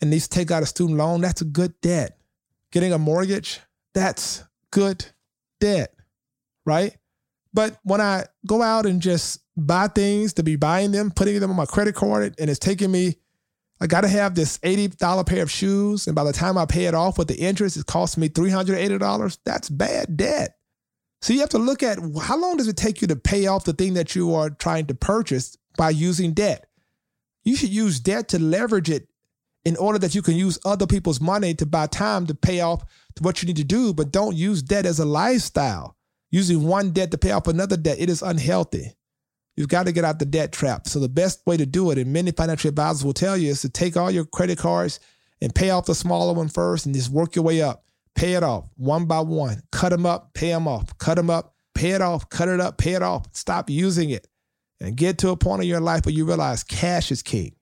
and 0.00 0.08
needs 0.08 0.26
to 0.26 0.34
take 0.38 0.50
out 0.50 0.62
a 0.62 0.66
student 0.66 0.98
loan, 0.98 1.20
that's 1.20 1.42
a 1.42 1.44
good 1.44 1.78
debt. 1.82 2.18
Getting 2.72 2.94
a 2.94 2.98
mortgage, 2.98 3.60
that's 3.92 4.42
good 4.70 5.04
debt, 5.60 5.94
right? 6.64 6.96
But 7.52 7.78
when 7.82 8.00
I 8.00 8.24
go 8.46 8.62
out 8.62 8.86
and 8.86 9.02
just 9.02 9.40
buy 9.54 9.88
things 9.88 10.32
to 10.34 10.42
be 10.42 10.56
buying 10.56 10.92
them, 10.92 11.10
putting 11.10 11.38
them 11.40 11.50
on 11.50 11.56
my 11.56 11.66
credit 11.66 11.94
card, 11.94 12.36
and 12.38 12.48
it's 12.48 12.58
taking 12.58 12.90
me, 12.90 13.16
I 13.82 13.86
got 13.86 14.02
to 14.02 14.08
have 14.08 14.34
this 14.34 14.56
$80 14.58 15.26
pair 15.26 15.42
of 15.42 15.50
shoes. 15.50 16.06
And 16.06 16.14
by 16.14 16.24
the 16.24 16.32
time 16.32 16.56
I 16.56 16.64
pay 16.64 16.86
it 16.86 16.94
off 16.94 17.18
with 17.18 17.28
the 17.28 17.36
interest, 17.38 17.76
it 17.76 17.84
costs 17.84 18.16
me 18.16 18.30
$380. 18.30 19.38
That's 19.44 19.68
bad 19.68 20.16
debt. 20.16 20.56
So 21.22 21.32
you 21.32 21.40
have 21.40 21.50
to 21.50 21.58
look 21.58 21.82
at 21.82 21.98
how 22.22 22.38
long 22.38 22.56
does 22.56 22.68
it 22.68 22.76
take 22.76 23.02
you 23.02 23.08
to 23.08 23.16
pay 23.16 23.46
off 23.46 23.64
the 23.64 23.72
thing 23.72 23.94
that 23.94 24.14
you 24.14 24.34
are 24.34 24.50
trying 24.50 24.86
to 24.86 24.94
purchase 24.94 25.56
by 25.76 25.90
using 25.90 26.32
debt? 26.32 26.66
You 27.44 27.56
should 27.56 27.70
use 27.70 28.00
debt 28.00 28.28
to 28.28 28.38
leverage 28.38 28.90
it 28.90 29.08
in 29.64 29.76
order 29.76 29.98
that 29.98 30.14
you 30.14 30.22
can 30.22 30.36
use 30.36 30.58
other 30.64 30.86
people's 30.86 31.20
money 31.20 31.54
to 31.54 31.66
buy 31.66 31.86
time 31.86 32.26
to 32.26 32.34
pay 32.34 32.60
off 32.60 32.84
what 33.20 33.42
you 33.42 33.46
need 33.46 33.56
to 33.56 33.64
do, 33.64 33.92
but 33.92 34.10
don't 34.10 34.36
use 34.36 34.62
debt 34.62 34.86
as 34.86 34.98
a 34.98 35.04
lifestyle. 35.04 35.96
Using 36.30 36.64
one 36.64 36.92
debt 36.92 37.10
to 37.10 37.18
pay 37.18 37.32
off 37.32 37.48
another 37.48 37.76
debt, 37.76 37.98
it 37.98 38.08
is 38.08 38.22
unhealthy. 38.22 38.94
You've 39.56 39.68
got 39.68 39.86
to 39.86 39.92
get 39.92 40.04
out 40.04 40.20
the 40.20 40.24
debt 40.24 40.52
trap. 40.52 40.88
So 40.88 41.00
the 41.00 41.08
best 41.08 41.44
way 41.46 41.56
to 41.56 41.66
do 41.66 41.90
it, 41.90 41.98
and 41.98 42.12
many 42.12 42.30
financial 42.30 42.68
advisors 42.68 43.04
will 43.04 43.12
tell 43.12 43.36
you, 43.36 43.50
is 43.50 43.60
to 43.62 43.68
take 43.68 43.96
all 43.96 44.10
your 44.10 44.24
credit 44.24 44.56
cards 44.56 45.00
and 45.42 45.54
pay 45.54 45.70
off 45.70 45.86
the 45.86 45.94
smaller 45.94 46.32
one 46.32 46.48
first 46.48 46.86
and 46.86 46.94
just 46.94 47.10
work 47.10 47.34
your 47.34 47.44
way 47.44 47.60
up. 47.60 47.84
Pay 48.14 48.34
it 48.34 48.42
off 48.42 48.64
one 48.76 49.06
by 49.06 49.20
one. 49.20 49.62
Cut 49.72 49.90
them 49.90 50.06
up, 50.06 50.34
pay 50.34 50.48
them 50.48 50.68
off. 50.68 50.96
Cut 50.98 51.14
them 51.14 51.30
up, 51.30 51.54
pay 51.74 51.90
it 51.92 52.02
off, 52.02 52.28
cut 52.28 52.48
it 52.48 52.60
up, 52.60 52.78
pay 52.78 52.94
it 52.94 53.02
off. 53.02 53.26
Stop 53.32 53.70
using 53.70 54.10
it 54.10 54.26
and 54.80 54.96
get 54.96 55.18
to 55.18 55.30
a 55.30 55.36
point 55.36 55.62
in 55.62 55.68
your 55.68 55.80
life 55.80 56.04
where 56.04 56.14
you 56.14 56.24
realize 56.24 56.64
cash 56.64 57.10
is 57.12 57.22
king. 57.22 57.54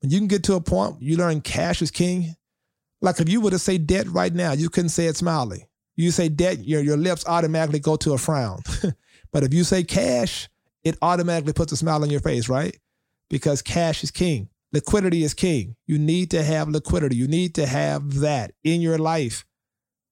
When 0.00 0.10
you 0.10 0.18
can 0.18 0.28
get 0.28 0.44
to 0.44 0.54
a 0.54 0.60
point 0.60 1.02
you 1.02 1.16
learn 1.16 1.40
cash 1.40 1.82
is 1.82 1.90
king. 1.90 2.34
Like 3.00 3.20
if 3.20 3.28
you 3.28 3.40
were 3.40 3.50
to 3.50 3.58
say 3.58 3.78
debt 3.78 4.08
right 4.08 4.32
now, 4.32 4.52
you 4.52 4.68
couldn't 4.68 4.90
say 4.90 5.06
it 5.06 5.16
smiling. 5.16 5.64
You 5.96 6.10
say 6.10 6.28
debt, 6.28 6.64
your, 6.64 6.80
your 6.80 6.96
lips 6.96 7.26
automatically 7.26 7.80
go 7.80 7.96
to 7.96 8.12
a 8.12 8.18
frown. 8.18 8.62
but 9.32 9.42
if 9.42 9.52
you 9.52 9.64
say 9.64 9.84
cash, 9.84 10.48
it 10.84 10.96
automatically 11.02 11.52
puts 11.52 11.72
a 11.72 11.76
smile 11.76 12.02
on 12.02 12.10
your 12.10 12.20
face, 12.20 12.48
right? 12.48 12.76
Because 13.28 13.62
cash 13.62 14.02
is 14.04 14.10
king. 14.10 14.48
Liquidity 14.72 15.24
is 15.24 15.34
king. 15.34 15.76
You 15.86 15.98
need 15.98 16.30
to 16.32 16.42
have 16.42 16.68
liquidity. 16.68 17.16
You 17.16 17.26
need 17.26 17.54
to 17.56 17.66
have 17.66 18.20
that 18.20 18.52
in 18.62 18.80
your 18.80 18.98
life. 18.98 19.44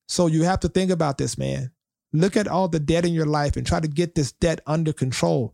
So 0.06 0.26
you 0.26 0.44
have 0.44 0.60
to 0.60 0.68
think 0.68 0.90
about 0.90 1.18
this, 1.18 1.36
man. 1.36 1.70
Look 2.12 2.36
at 2.36 2.48
all 2.48 2.68
the 2.68 2.80
debt 2.80 3.04
in 3.04 3.12
your 3.12 3.26
life 3.26 3.56
and 3.56 3.66
try 3.66 3.80
to 3.80 3.88
get 3.88 4.14
this 4.14 4.32
debt 4.32 4.60
under 4.66 4.92
control. 4.92 5.52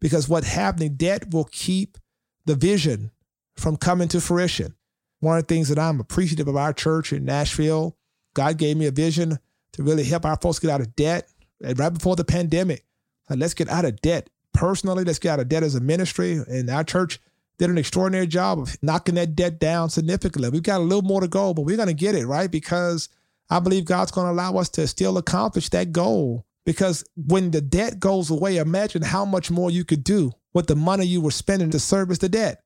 Because 0.00 0.28
what's 0.28 0.48
happening, 0.48 0.94
debt 0.96 1.32
will 1.32 1.44
keep 1.44 1.96
the 2.44 2.56
vision 2.56 3.12
from 3.56 3.76
coming 3.76 4.08
to 4.08 4.20
fruition. 4.20 4.74
One 5.20 5.38
of 5.38 5.46
the 5.46 5.54
things 5.54 5.68
that 5.68 5.78
I'm 5.78 6.00
appreciative 6.00 6.48
of 6.48 6.56
our 6.56 6.72
church 6.72 7.12
in 7.12 7.24
Nashville, 7.24 7.96
God 8.34 8.58
gave 8.58 8.76
me 8.76 8.86
a 8.86 8.90
vision 8.90 9.38
to 9.74 9.82
really 9.82 10.04
help 10.04 10.24
our 10.24 10.36
folks 10.36 10.58
get 10.58 10.70
out 10.70 10.80
of 10.80 10.96
debt 10.96 11.28
right 11.60 11.94
before 11.94 12.16
the 12.16 12.24
pandemic. 12.24 12.84
Like, 13.30 13.38
let's 13.38 13.54
get 13.54 13.68
out 13.68 13.84
of 13.84 14.00
debt 14.00 14.28
personally. 14.52 15.04
Let's 15.04 15.20
get 15.20 15.34
out 15.34 15.40
of 15.40 15.48
debt 15.48 15.62
as 15.62 15.76
a 15.76 15.80
ministry. 15.80 16.32
And 16.32 16.68
our 16.68 16.82
church 16.82 17.20
did 17.58 17.70
an 17.70 17.78
extraordinary 17.78 18.26
job 18.26 18.58
of 18.58 18.76
knocking 18.82 19.14
that 19.14 19.36
debt 19.36 19.60
down 19.60 19.88
significantly. 19.90 20.50
We've 20.50 20.62
got 20.62 20.80
a 20.80 20.84
little 20.84 21.02
more 21.02 21.20
to 21.20 21.28
go, 21.28 21.54
but 21.54 21.62
we're 21.62 21.76
going 21.76 21.88
to 21.88 21.94
get 21.94 22.16
it, 22.16 22.26
right? 22.26 22.50
Because 22.50 23.08
I 23.50 23.60
believe 23.60 23.84
God's 23.84 24.10
going 24.10 24.26
to 24.26 24.32
allow 24.32 24.56
us 24.56 24.68
to 24.70 24.86
still 24.86 25.18
accomplish 25.18 25.68
that 25.70 25.92
goal. 25.92 26.46
Because 26.64 27.04
when 27.16 27.50
the 27.50 27.60
debt 27.60 27.98
goes 27.98 28.30
away, 28.30 28.58
imagine 28.58 29.02
how 29.02 29.24
much 29.24 29.50
more 29.50 29.70
you 29.70 29.84
could 29.84 30.04
do 30.04 30.32
with 30.54 30.68
the 30.68 30.76
money 30.76 31.04
you 31.04 31.20
were 31.20 31.32
spending 31.32 31.70
to 31.70 31.80
service 31.80 32.18
the 32.18 32.28
debt. 32.28 32.62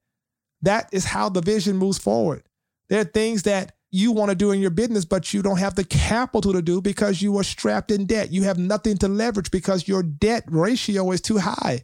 That 0.62 0.88
is 0.92 1.04
how 1.04 1.28
the 1.28 1.40
vision 1.40 1.76
moves 1.76 1.98
forward. 1.98 2.42
There 2.88 3.00
are 3.00 3.04
things 3.04 3.44
that 3.44 3.72
you 3.90 4.12
want 4.12 4.30
to 4.30 4.34
do 4.34 4.50
in 4.50 4.60
your 4.60 4.70
business, 4.70 5.04
but 5.04 5.32
you 5.32 5.42
don't 5.42 5.58
have 5.58 5.74
the 5.74 5.84
capital 5.84 6.52
to 6.52 6.60
do 6.62 6.82
because 6.82 7.22
you 7.22 7.38
are 7.38 7.44
strapped 7.44 7.90
in 7.90 8.06
debt. 8.06 8.30
You 8.30 8.42
have 8.42 8.58
nothing 8.58 8.98
to 8.98 9.08
leverage 9.08 9.50
because 9.50 9.88
your 9.88 10.02
debt 10.02 10.44
ratio 10.48 11.10
is 11.12 11.20
too 11.20 11.38
high. 11.38 11.82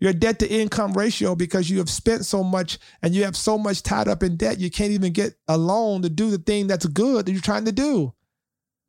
Your 0.00 0.14
debt 0.14 0.38
to 0.38 0.50
income 0.50 0.94
ratio, 0.94 1.34
because 1.34 1.68
you 1.68 1.78
have 1.78 1.90
spent 1.90 2.24
so 2.24 2.42
much 2.42 2.78
and 3.02 3.14
you 3.14 3.24
have 3.24 3.36
so 3.36 3.58
much 3.58 3.82
tied 3.82 4.08
up 4.08 4.22
in 4.22 4.36
debt, 4.36 4.58
you 4.58 4.70
can't 4.70 4.92
even 4.92 5.12
get 5.12 5.34
a 5.46 5.58
loan 5.58 6.02
to 6.02 6.08
do 6.08 6.30
the 6.30 6.38
thing 6.38 6.66
that's 6.66 6.86
good 6.86 7.26
that 7.26 7.32
you're 7.32 7.40
trying 7.42 7.66
to 7.66 7.72
do. 7.72 8.14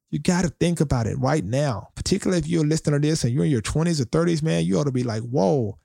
You 0.10 0.20
got 0.20 0.44
to 0.44 0.50
think 0.50 0.80
about 0.80 1.08
it 1.08 1.18
right 1.20 1.44
now, 1.44 1.89
particularly 1.96 2.39
if 2.39 2.48
you're 2.48 2.65
listening 2.65 3.01
to 3.01 3.08
this 3.08 3.24
and 3.24 3.34
you're 3.34 3.46
in 3.46 3.51
your 3.51 3.62
20s 3.62 4.01
or 4.01 4.06
30s, 4.06 4.41
man, 4.41 4.65
you 4.65 4.80
ought 4.80 4.86
to 4.86 4.91
be 4.91 5.03
like, 5.03 5.24
whoa, 5.24 5.77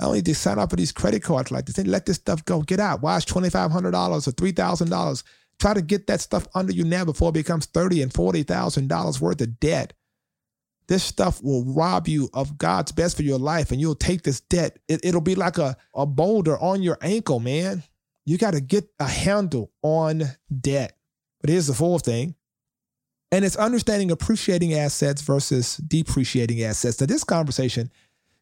I 0.00 0.04
don't 0.04 0.14
need 0.14 0.26
to 0.26 0.34
sign 0.34 0.58
up 0.58 0.70
for 0.70 0.76
these 0.76 0.92
credit 0.92 1.22
cards 1.22 1.50
like 1.50 1.66
this. 1.66 1.78
Let 1.78 2.06
this 2.06 2.16
stuff 2.16 2.44
go. 2.44 2.62
Get 2.62 2.80
out. 2.80 3.02
Why 3.02 3.16
is 3.16 3.24
$2,500 3.24 3.74
or 3.74 4.32
$3,000? 4.32 5.22
Try 5.58 5.74
to 5.74 5.82
get 5.82 6.06
that 6.06 6.20
stuff 6.20 6.46
under 6.54 6.72
you 6.72 6.84
now 6.84 7.04
before 7.04 7.30
it 7.30 7.34
becomes 7.34 7.66
thirty 7.66 8.02
and 8.02 8.12
forty 8.12 8.42
thousand 8.42 8.88
dollars 8.88 9.20
worth 9.20 9.40
of 9.40 9.58
debt. 9.58 9.94
This 10.88 11.02
stuff 11.02 11.42
will 11.42 11.64
rob 11.64 12.06
you 12.06 12.28
of 12.32 12.58
God's 12.58 12.92
best 12.92 13.16
for 13.16 13.22
your 13.22 13.38
life, 13.38 13.70
and 13.72 13.80
you'll 13.80 13.96
take 13.96 14.22
this 14.22 14.40
debt. 14.40 14.78
It, 14.88 15.00
it'll 15.04 15.20
be 15.20 15.34
like 15.34 15.58
a, 15.58 15.76
a 15.94 16.06
boulder 16.06 16.58
on 16.58 16.82
your 16.82 16.98
ankle, 17.02 17.40
man. 17.40 17.82
You 18.24 18.38
got 18.38 18.52
to 18.52 18.60
get 18.60 18.88
a 19.00 19.08
handle 19.08 19.72
on 19.82 20.24
debt. 20.60 20.96
But 21.40 21.50
here's 21.50 21.66
the 21.66 21.74
fourth 21.74 22.04
thing. 22.04 22.34
And 23.32 23.44
it's 23.44 23.56
understanding 23.56 24.10
appreciating 24.10 24.74
assets 24.74 25.22
versus 25.22 25.76
depreciating 25.78 26.62
assets. 26.62 27.00
Now, 27.00 27.06
this 27.06 27.24
conversation 27.24 27.90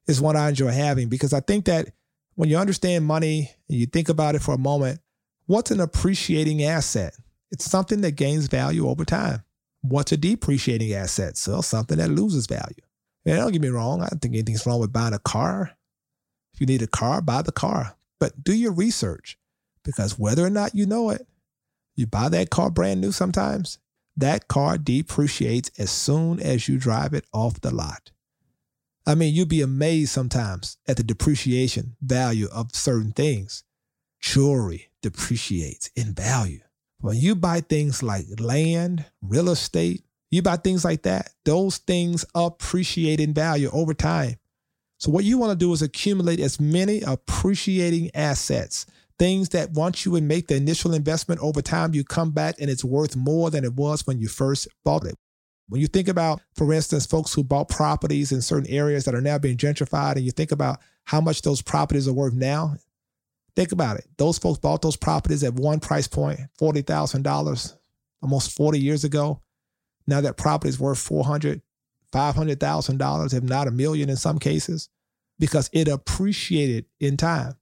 is 0.06 0.20
one 0.20 0.36
I 0.36 0.50
enjoy 0.50 0.70
having 0.70 1.08
because 1.08 1.32
I 1.32 1.40
think 1.40 1.64
that 1.64 1.88
when 2.34 2.50
you 2.50 2.58
understand 2.58 3.06
money 3.06 3.50
and 3.68 3.78
you 3.78 3.86
think 3.86 4.10
about 4.10 4.34
it 4.34 4.42
for 4.42 4.54
a 4.54 4.58
moment, 4.58 5.00
What's 5.46 5.70
an 5.70 5.80
appreciating 5.80 6.64
asset? 6.64 7.14
It's 7.50 7.70
something 7.70 8.00
that 8.00 8.12
gains 8.12 8.46
value 8.46 8.88
over 8.88 9.04
time. 9.04 9.43
What's 9.86 10.12
a 10.12 10.16
depreciating 10.16 10.94
asset? 10.94 11.36
So 11.36 11.60
something 11.60 11.98
that 11.98 12.10
loses 12.10 12.46
value. 12.46 12.80
And 13.26 13.36
don't 13.36 13.52
get 13.52 13.60
me 13.60 13.68
wrong, 13.68 14.00
I 14.00 14.08
don't 14.08 14.18
think 14.18 14.32
anything's 14.32 14.64
wrong 14.64 14.80
with 14.80 14.94
buying 14.94 15.12
a 15.12 15.18
car. 15.18 15.72
If 16.54 16.60
you 16.60 16.66
need 16.66 16.80
a 16.80 16.86
car, 16.86 17.20
buy 17.20 17.42
the 17.42 17.52
car. 17.52 17.94
But 18.18 18.42
do 18.42 18.54
your 18.54 18.72
research 18.72 19.38
because 19.84 20.18
whether 20.18 20.42
or 20.42 20.48
not 20.48 20.74
you 20.74 20.86
know 20.86 21.10
it, 21.10 21.26
you 21.96 22.06
buy 22.06 22.30
that 22.30 22.48
car 22.48 22.70
brand 22.70 23.02
new 23.02 23.12
sometimes, 23.12 23.78
that 24.16 24.48
car 24.48 24.78
depreciates 24.78 25.70
as 25.78 25.90
soon 25.90 26.40
as 26.40 26.66
you 26.66 26.78
drive 26.78 27.12
it 27.12 27.26
off 27.34 27.60
the 27.60 27.70
lot. 27.70 28.10
I 29.06 29.14
mean, 29.14 29.34
you'd 29.34 29.50
be 29.50 29.60
amazed 29.60 30.12
sometimes 30.12 30.78
at 30.88 30.96
the 30.96 31.02
depreciation 31.02 31.96
value 32.00 32.48
of 32.50 32.74
certain 32.74 33.12
things. 33.12 33.64
Jewelry, 34.18 34.88
depreciates 35.02 35.90
in 35.94 36.14
value. 36.14 36.63
When 37.04 37.18
you 37.18 37.34
buy 37.34 37.60
things 37.60 38.02
like 38.02 38.24
land, 38.40 39.04
real 39.20 39.50
estate, 39.50 40.06
you 40.30 40.40
buy 40.40 40.56
things 40.56 40.86
like 40.86 41.02
that, 41.02 41.34
those 41.44 41.76
things 41.76 42.24
appreciate 42.34 43.20
in 43.20 43.34
value 43.34 43.68
over 43.74 43.92
time. 43.92 44.36
So, 44.96 45.10
what 45.10 45.24
you 45.24 45.36
want 45.36 45.50
to 45.50 45.62
do 45.62 45.70
is 45.74 45.82
accumulate 45.82 46.40
as 46.40 46.58
many 46.58 47.02
appreciating 47.02 48.10
assets, 48.14 48.86
things 49.18 49.50
that 49.50 49.72
once 49.72 50.06
you 50.06 50.18
make 50.22 50.48
the 50.48 50.56
initial 50.56 50.94
investment 50.94 51.42
over 51.42 51.60
time, 51.60 51.92
you 51.92 52.04
come 52.04 52.30
back 52.30 52.54
and 52.58 52.70
it's 52.70 52.82
worth 52.82 53.16
more 53.16 53.50
than 53.50 53.64
it 53.64 53.74
was 53.74 54.06
when 54.06 54.18
you 54.18 54.26
first 54.26 54.66
bought 54.82 55.04
it. 55.04 55.14
When 55.68 55.82
you 55.82 55.88
think 55.88 56.08
about, 56.08 56.40
for 56.54 56.72
instance, 56.72 57.04
folks 57.04 57.34
who 57.34 57.44
bought 57.44 57.68
properties 57.68 58.32
in 58.32 58.40
certain 58.40 58.70
areas 58.70 59.04
that 59.04 59.14
are 59.14 59.20
now 59.20 59.36
being 59.36 59.58
gentrified, 59.58 60.16
and 60.16 60.24
you 60.24 60.30
think 60.30 60.52
about 60.52 60.78
how 61.04 61.20
much 61.20 61.42
those 61.42 61.60
properties 61.60 62.08
are 62.08 62.14
worth 62.14 62.32
now, 62.32 62.76
Think 63.56 63.72
about 63.72 63.98
it. 63.98 64.06
Those 64.16 64.38
folks 64.38 64.58
bought 64.58 64.82
those 64.82 64.96
properties 64.96 65.44
at 65.44 65.54
one 65.54 65.80
price 65.80 66.08
point, 66.08 66.40
$40,000, 66.60 67.74
almost 68.22 68.56
40 68.56 68.80
years 68.80 69.04
ago. 69.04 69.40
Now 70.06 70.20
that 70.20 70.36
property 70.36 70.68
is 70.68 70.80
worth 70.80 70.98
$400,000, 71.08 71.62
$500,000, 72.12 73.34
if 73.34 73.42
not 73.42 73.68
a 73.68 73.70
million 73.70 74.10
in 74.10 74.16
some 74.16 74.38
cases, 74.38 74.88
because 75.38 75.70
it 75.72 75.88
appreciated 75.88 76.86
in 77.00 77.16
time. 77.16 77.54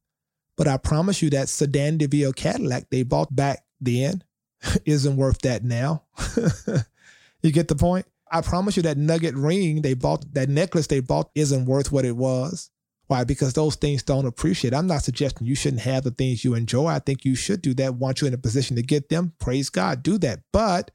But 0.57 0.69
I 0.69 0.77
promise 0.77 1.23
you 1.23 1.31
that 1.31 1.49
sedan 1.49 1.99
DeVille 1.99 2.33
Cadillac 2.33 2.91
they 2.91 3.03
bought 3.03 3.35
back 3.35 3.65
then 3.81 4.23
isn't 4.85 5.17
worth 5.17 5.41
that 5.41 5.65
now. 5.65 6.05
you 7.43 7.53
get 7.53 7.69
the 7.69 7.75
point? 7.75 8.07
I 8.31 8.41
promise 8.41 8.77
you 8.77 8.83
that 8.85 8.97
nugget 8.97 9.35
ring 9.35 9.83
they 9.83 9.95
bought, 9.95 10.33
that 10.35 10.49
necklace 10.49 10.87
they 10.87 11.01
bought 11.01 11.31
isn't 11.35 11.67
worth 11.67 11.93
what 11.93 12.07
it 12.07 12.17
was. 12.17 12.71
Why? 13.13 13.25
Because 13.25 13.53
those 13.53 13.75
things 13.75 14.03
don't 14.03 14.25
appreciate. 14.25 14.73
I'm 14.73 14.87
not 14.87 15.03
suggesting 15.03 15.47
you 15.47 15.55
shouldn't 15.55 15.83
have 15.83 16.03
the 16.03 16.13
things 16.13 16.47
you 16.47 16.55
enjoy. 16.55 16.87
I 16.87 16.99
think 16.99 17.27
you 17.27 17.35
should 17.35 17.61
do 17.61 17.75
that 17.75 17.97
once 17.97 18.23
you're 18.23 18.29
in 18.29 18.33
a 18.33 18.39
position 18.39 18.75
to 18.77 18.83
get 18.83 19.11
them. 19.11 19.35
Praise 19.39 19.69
God, 19.69 20.03
do 20.03 20.17
that. 20.17 20.41
But 20.51 20.93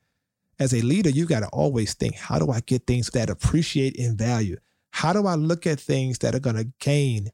as 0.58 0.74
a 0.74 0.82
leader, 0.82 1.12
you 1.12 1.28
got 1.28 1.42
to 1.42 1.48
always 1.50 1.94
think, 1.94 2.16
how 2.16 2.40
do 2.40 2.50
I 2.50 2.62
get 2.62 2.88
things 2.88 3.12
that 3.12 3.30
appreciate 3.30 3.94
in 3.98 4.18
value? 4.18 4.58
How 4.90 5.14
do 5.14 5.28
I 5.28 5.36
look 5.36 5.68
at 5.68 5.80
things 5.80 6.18
that 6.18 6.34
are 6.34 6.40
going 6.40 6.56
to 6.56 6.72
gain 6.80 7.30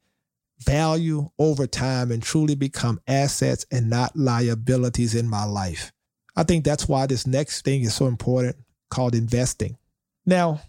value 0.60 1.30
over 1.40 1.66
time 1.66 2.12
and 2.12 2.22
truly 2.22 2.56
become 2.56 3.00
assets 3.08 3.66
and 3.72 3.90
not 3.90 4.18
liabilities 4.18 5.16
in 5.16 5.30
my 5.30 5.46
life? 5.46 5.94
I 6.36 6.44
think 6.44 6.66
that's 6.66 6.90
why 6.90 7.06
this 7.06 7.26
next 7.26 7.64
thing 7.64 7.84
is 7.84 7.96
so 7.96 8.08
important 8.08 8.58
called 8.90 9.16
investing. 9.16 9.78
Now, 10.26 10.60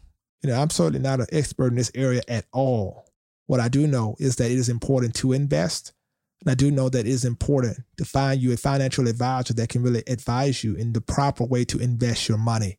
you 0.41 0.51
know, 0.51 0.63
I'm 0.63 0.71
certainly 0.71 1.01
not 1.01 1.19
an 1.19 1.27
expert 1.33 1.73
in 1.73 1.75
this 1.75 1.91
area 1.97 2.23
at 2.29 2.45
all. 2.53 3.05
What 3.47 3.61
I 3.61 3.69
do 3.69 3.87
know 3.87 4.17
is 4.19 4.37
that 4.37 4.51
it 4.51 4.59
is 4.59 4.69
important 4.69 5.15
to 5.17 5.33
invest. 5.33 5.93
And 6.41 6.51
I 6.51 6.55
do 6.55 6.71
know 6.71 6.89
that 6.89 7.01
it 7.01 7.07
is 7.07 7.25
important 7.25 7.79
to 7.99 8.05
find 8.05 8.41
you 8.41 8.53
a 8.53 8.57
financial 8.57 9.09
advisor 9.09 9.55
that 9.55 9.69
can 9.69 9.83
really 9.83 10.03
advise 10.07 10.63
you 10.63 10.75
in 10.75 10.93
the 10.93 11.01
proper 11.01 11.45
way 11.45 11.65
to 11.67 11.79
invest 11.79 12.29
your 12.29 12.39
money. 12.39 12.79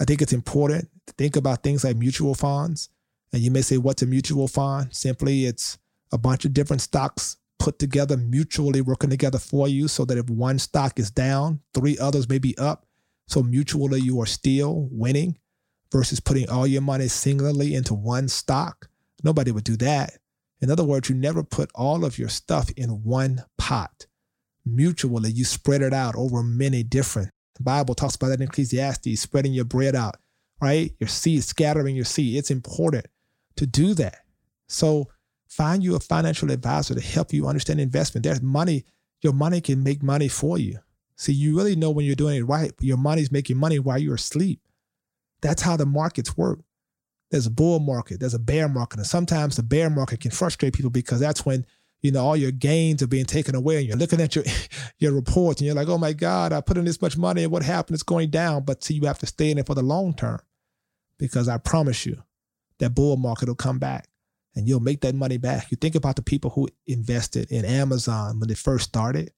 I 0.00 0.04
think 0.04 0.22
it's 0.22 0.32
important 0.32 0.88
to 1.06 1.14
think 1.14 1.36
about 1.36 1.62
things 1.62 1.84
like 1.84 1.96
mutual 1.96 2.34
funds. 2.34 2.88
And 3.32 3.42
you 3.42 3.50
may 3.50 3.62
say, 3.62 3.76
what's 3.76 4.02
a 4.02 4.06
mutual 4.06 4.48
fund? 4.48 4.94
Simply, 4.94 5.46
it's 5.46 5.78
a 6.12 6.18
bunch 6.18 6.44
of 6.44 6.54
different 6.54 6.82
stocks 6.82 7.36
put 7.58 7.78
together, 7.78 8.16
mutually 8.16 8.80
working 8.80 9.10
together 9.10 9.38
for 9.38 9.66
you 9.66 9.88
so 9.88 10.04
that 10.04 10.18
if 10.18 10.30
one 10.30 10.58
stock 10.58 10.98
is 10.98 11.10
down, 11.10 11.60
three 11.74 11.98
others 11.98 12.28
may 12.28 12.38
be 12.38 12.56
up. 12.58 12.86
So 13.26 13.42
mutually, 13.42 14.00
you 14.00 14.20
are 14.20 14.26
still 14.26 14.88
winning 14.92 15.38
versus 15.92 16.20
putting 16.20 16.48
all 16.48 16.66
your 16.66 16.82
money 16.82 17.08
singularly 17.08 17.74
into 17.74 17.94
one 17.94 18.28
stock. 18.28 18.88
Nobody 19.26 19.50
would 19.50 19.64
do 19.64 19.76
that. 19.78 20.18
In 20.60 20.70
other 20.70 20.84
words, 20.84 21.10
you 21.10 21.16
never 21.16 21.42
put 21.42 21.68
all 21.74 22.04
of 22.04 22.16
your 22.16 22.28
stuff 22.28 22.70
in 22.76 23.02
one 23.02 23.42
pot. 23.58 24.06
Mutually, 24.64 25.32
you 25.32 25.44
spread 25.44 25.82
it 25.82 25.92
out 25.92 26.14
over 26.14 26.44
many 26.44 26.84
different. 26.84 27.30
The 27.56 27.64
Bible 27.64 27.96
talks 27.96 28.14
about 28.14 28.28
that 28.28 28.40
in 28.40 28.46
Ecclesiastes, 28.46 29.20
spreading 29.20 29.52
your 29.52 29.64
bread 29.64 29.96
out, 29.96 30.18
right? 30.62 30.92
Your 31.00 31.08
seed, 31.08 31.42
scattering 31.42 31.96
your 31.96 32.04
seed. 32.04 32.36
It's 32.36 32.52
important 32.52 33.06
to 33.56 33.66
do 33.66 33.94
that. 33.94 34.18
So 34.68 35.08
find 35.48 35.82
you 35.82 35.96
a 35.96 36.00
financial 36.00 36.52
advisor 36.52 36.94
to 36.94 37.00
help 37.00 37.32
you 37.32 37.48
understand 37.48 37.80
investment. 37.80 38.22
There's 38.22 38.40
money, 38.40 38.84
your 39.22 39.32
money 39.32 39.60
can 39.60 39.82
make 39.82 40.04
money 40.04 40.28
for 40.28 40.56
you. 40.56 40.78
See, 41.16 41.32
you 41.32 41.56
really 41.56 41.74
know 41.74 41.90
when 41.90 42.06
you're 42.06 42.14
doing 42.14 42.36
it 42.36 42.44
right, 42.44 42.70
your 42.78 42.96
money's 42.96 43.32
making 43.32 43.56
money 43.56 43.80
while 43.80 43.98
you're 43.98 44.14
asleep. 44.14 44.60
That's 45.40 45.62
how 45.62 45.76
the 45.76 45.84
markets 45.84 46.36
work 46.36 46.60
there's 47.36 47.46
a 47.46 47.50
bull 47.50 47.80
market, 47.80 48.18
there's 48.18 48.32
a 48.32 48.38
bear 48.38 48.66
market. 48.66 48.98
And 48.98 49.06
sometimes 49.06 49.56
the 49.56 49.62
bear 49.62 49.90
market 49.90 50.20
can 50.20 50.30
frustrate 50.30 50.72
people 50.72 50.90
because 50.90 51.20
that's 51.20 51.44
when, 51.44 51.66
you 52.00 52.10
know, 52.10 52.24
all 52.24 52.36
your 52.36 52.50
gains 52.50 53.02
are 53.02 53.06
being 53.06 53.26
taken 53.26 53.54
away 53.54 53.76
and 53.76 53.86
you're 53.86 53.96
looking 53.98 54.22
at 54.22 54.34
your 54.34 54.44
your 54.98 55.12
reports 55.12 55.60
and 55.60 55.66
you're 55.66 55.74
like, 55.74 55.88
oh 55.88 55.98
my 55.98 56.14
God, 56.14 56.54
I 56.54 56.62
put 56.62 56.78
in 56.78 56.86
this 56.86 57.02
much 57.02 57.18
money 57.18 57.42
and 57.42 57.52
what 57.52 57.62
happened? 57.62 57.94
It's 57.94 58.02
going 58.02 58.30
down. 58.30 58.64
But 58.64 58.82
see, 58.82 58.94
you 58.94 59.06
have 59.06 59.18
to 59.18 59.26
stay 59.26 59.50
in 59.50 59.58
it 59.58 59.66
for 59.66 59.74
the 59.74 59.82
long 59.82 60.14
term 60.14 60.40
because 61.18 61.46
I 61.46 61.58
promise 61.58 62.06
you 62.06 62.22
that 62.78 62.94
bull 62.94 63.18
market 63.18 63.48
will 63.48 63.54
come 63.54 63.78
back 63.78 64.08
and 64.54 64.66
you'll 64.66 64.80
make 64.80 65.02
that 65.02 65.14
money 65.14 65.36
back. 65.36 65.70
You 65.70 65.76
think 65.76 65.94
about 65.94 66.16
the 66.16 66.22
people 66.22 66.50
who 66.50 66.68
invested 66.86 67.52
in 67.52 67.66
Amazon 67.66 68.40
when 68.40 68.48
they 68.48 68.54
first 68.54 68.86
started. 68.86 69.32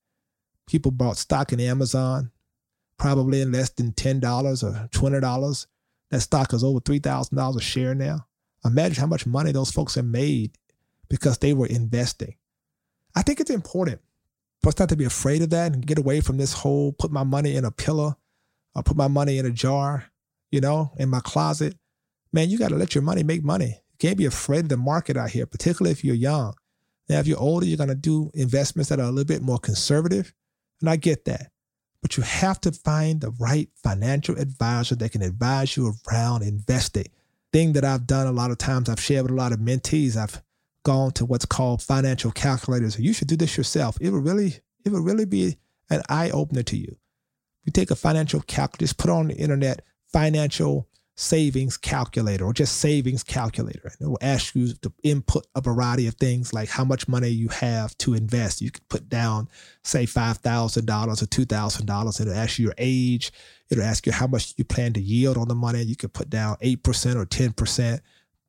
People 0.69 0.93
bought 0.93 1.17
stock 1.17 1.53
in 1.53 1.59
Amazon 1.59 2.31
probably 2.97 3.41
in 3.41 3.51
less 3.51 3.71
than 3.71 3.93
$10 3.93 4.63
or 4.63 4.89
$20 4.89 5.67
That 6.11 6.21
stock 6.21 6.53
is 6.53 6.65
over 6.65 6.81
$3,000 6.81 7.57
a 7.57 7.61
share 7.61 7.95
now. 7.95 8.27
Imagine 8.65 9.01
how 9.01 9.07
much 9.07 9.27
money 9.27 9.53
those 9.53 9.71
folks 9.71 9.95
have 9.95 10.05
made 10.05 10.57
because 11.09 11.39
they 11.39 11.53
were 11.53 11.67
investing. 11.67 12.37
I 13.15 13.23
think 13.23 13.41
it's 13.41 13.51
important 13.51 14.01
for 14.63 14.69
us 14.69 14.79
not 14.79 14.89
to 14.89 14.97
be 14.97 15.05
afraid 15.05 15.43
of 15.43 15.51
that 15.51 15.73
and 15.73 15.87
get 15.87 15.99
away 15.99 16.21
from 16.21 16.37
this 16.37 16.53
whole 16.53 16.93
put 16.93 17.11
my 17.11 17.25
money 17.25 17.57
in 17.57 17.65
a 17.65 17.71
pillar 17.71 18.17
or 18.75 18.83
put 18.83 18.97
my 18.97 19.09
money 19.09 19.39
in 19.39 19.47
a 19.47 19.51
jar, 19.51 20.07
you 20.51 20.61
know, 20.61 20.93
in 20.99 21.09
my 21.09 21.21
closet. 21.21 21.77
Man, 22.33 22.51
you 22.51 22.59
got 22.59 22.69
to 22.69 22.77
let 22.77 22.95
your 22.95 23.03
money 23.03 23.23
make 23.23 23.43
money. 23.43 23.67
You 23.67 23.99
can't 23.99 24.19
be 24.19 24.27
afraid 24.27 24.65
of 24.65 24.69
the 24.69 24.77
market 24.77 25.17
out 25.17 25.31
here, 25.31 25.47
particularly 25.47 25.93
if 25.93 26.05
you're 26.05 26.15
young. 26.15 26.55
Now, 27.09 27.21
if 27.21 27.27
you're 27.27 27.41
older, 27.41 27.65
you're 27.65 27.79
going 27.79 27.89
to 27.89 27.95
do 27.95 28.31
investments 28.35 28.91
that 28.91 29.01
are 29.01 29.05
a 29.05 29.11
little 29.11 29.25
bit 29.25 29.43
more 29.43 29.59
conservative. 29.59 30.35
And 30.81 30.91
I 30.91 30.97
get 30.97 31.25
that. 31.25 31.51
But 32.03 32.17
you 32.17 32.23
have 32.23 32.61
to 32.63 32.73
find 32.73 33.21
the 33.21 33.31
right 33.31 33.69
financial 33.83 34.39
advisor 34.39 34.95
that 34.97 35.13
can 35.13 35.23
advise 35.23 35.77
you 35.77 35.95
around 36.09 36.43
investing. 36.43 37.07
Thing 37.53 37.73
that 37.73 37.85
I've 37.85 38.07
done 38.07 38.27
a 38.27 38.33
lot 38.33 38.51
of 38.51 38.59
times, 38.59 38.89
I've 38.89 39.01
shared 39.01 39.23
with 39.23 39.33
a 39.33 39.35
lot 39.35 39.53
of 39.53 39.59
mentees. 39.59 40.17
I've 40.17 40.43
gone 40.85 41.13
to 41.13 41.25
what's 41.25 41.45
called 41.45 41.83
financial 41.83 42.31
calculators. 42.31 42.99
You 42.99 43.13
should 43.13 43.29
do 43.29 43.37
this 43.37 43.57
yourself. 43.57 43.99
It 44.01 44.11
will 44.11 44.21
really, 44.21 44.61
it 44.85 44.93
will 44.93 45.03
really 45.03 45.25
be 45.25 45.57
an 45.91 46.03
eye 46.09 46.31
opener 46.31 46.63
to 46.65 46.77
you. 46.77 46.97
You 47.65 47.73
take 47.73 47.91
a 47.91 47.97
financial 47.97 48.41
calculator, 48.41 48.85
just 48.85 48.99
put 48.99 49.11
on 49.11 49.29
the 49.29 49.37
internet 49.37 49.83
financial 50.07 50.89
savings 51.21 51.77
calculator 51.77 52.45
or 52.45 52.53
just 52.53 52.77
savings 52.77 53.25
calculator. 53.25 53.89
And 53.99 54.07
it 54.07 54.09
will 54.09 54.19
ask 54.21 54.55
you 54.55 54.73
to 54.75 54.93
input 55.03 55.49
a 55.57 55.61
variety 55.61 56.07
of 56.07 56.15
things 56.15 56.55
like 56.55 56.69
how 56.69 56.85
much 56.85 57.09
money 57.09 57.27
you 57.27 57.49
have 57.49 57.99
to 57.99 58.15
invest. 58.15 58.63
You 58.63 58.71
could 58.71 58.89
put 58.89 59.09
down, 59.09 59.49
say, 59.83 60.05
$5,000 60.05 60.79
or 60.79 61.27
$2,000. 61.27 62.21
It'll 62.21 62.33
ask 62.33 62.59
you 62.61 62.67
your 62.67 62.75
age. 62.79 63.33
It'll 63.69 63.83
ask 63.83 64.07
you 64.07 64.13
how 64.13 64.29
much 64.29 64.55
you 64.57 64.65
plan 64.65 64.93
to 64.93 65.01
yield 65.01 65.37
on 65.37 65.49
the 65.49 65.57
money. 65.57 65.83
You 65.83 65.97
could 65.97 66.13
put 66.13 66.31
down 66.31 66.57
8% 66.63 67.17
or 67.17 67.27
10% 67.27 68.01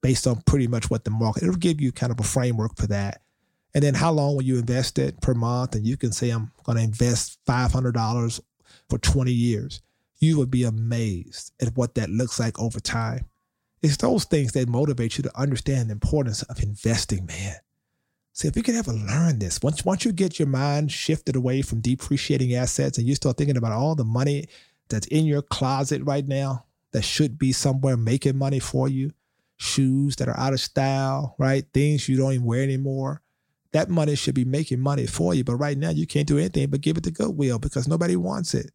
based 0.04 0.28
on 0.28 0.42
pretty 0.46 0.68
much 0.68 0.92
what 0.92 1.04
the 1.04 1.12
market, 1.12 1.44
it'll 1.44 1.56
give 1.56 1.82
you 1.82 1.92
kind 1.92 2.12
of 2.12 2.20
a 2.20 2.24
framework 2.24 2.78
for 2.78 2.86
that. 2.88 3.24
And 3.74 3.84
then 3.84 3.96
how 3.96 4.12
long 4.12 4.36
will 4.36 4.44
you 4.44 4.60
invest 4.60 5.00
it 5.00 5.20
per 5.22 5.34
month? 5.34 5.74
And 5.74 5.88
you 5.88 5.98
can 5.98 6.12
say, 6.12 6.30
I'm 6.30 6.52
going 6.64 6.78
to 6.78 6.84
invest 6.84 7.40
$500 7.48 8.40
for 8.90 8.98
20 9.00 9.32
years 9.32 9.82
you 10.20 10.38
would 10.38 10.52
be 10.52 10.64
amazed 10.64 11.54
at 11.62 11.76
what 11.76 11.96
that 11.96 12.10
looks 12.10 12.40
like 12.40 12.60
over 12.60 12.80
time. 12.80 13.26
It's 13.82 13.98
those 13.98 14.26
things 14.26 14.52
that 14.52 14.68
motivate 14.68 15.18
you 15.18 15.24
to 15.24 15.40
understand 15.40 15.90
the 15.90 15.94
importance 15.94 16.44
of 16.44 16.62
investing, 16.62 17.26
man. 17.26 17.56
See, 18.34 18.48
if 18.48 18.56
you 18.56 18.64
could 18.64 18.76
ever 18.76 18.92
learn 18.92 19.40
this, 19.40 19.62
once, 19.62 19.86
once 19.86 20.06
you 20.06 20.12
get 20.12 20.38
your 20.38 20.48
mind 20.48 20.92
shifted 20.92 21.36
away 21.36 21.62
from 21.62 21.82
depreciating 21.82 22.54
assets 22.56 22.98
and 22.98 23.08
you 23.08 23.16
start 23.16 23.38
thinking 23.38 23.58
about 23.58 23.72
all 23.72 23.96
the 23.96 24.04
money 24.04 24.48
that's 24.90 25.08
in 25.08 25.26
your 25.26 25.42
closet 25.42 26.02
right 26.04 26.28
now 26.28 26.66
that 26.92 27.04
should 27.04 27.38
be 27.38 27.52
somewhere 27.52 27.96
making 27.96 28.38
money 28.38 28.60
for 28.60 28.88
you, 28.88 29.12
shoes 29.58 30.18
that 30.18 30.28
are 30.28 30.38
out 30.38 30.54
of 30.54 30.60
style, 30.60 31.36
right? 31.38 31.66
Things 31.74 32.10
you 32.10 32.18
don't 32.18 32.34
even 32.34 32.46
wear 32.46 32.64
anymore. 32.64 33.22
That 33.72 33.90
money 33.90 34.16
should 34.16 34.36
be 34.36 34.46
making 34.46 34.80
money 34.80 35.06
for 35.06 35.34
you. 35.34 35.44
But 35.44 35.58
right 35.58 35.78
now, 35.78 35.92
you 35.92 36.08
can't 36.08 36.28
do 36.28 36.38
anything 36.38 36.70
but 36.70 36.82
give 36.82 36.98
it 36.98 37.04
to 37.04 37.12
Goodwill 37.12 37.60
because 37.60 37.88
nobody 37.88 38.16
wants 38.16 38.54
it 38.54 38.72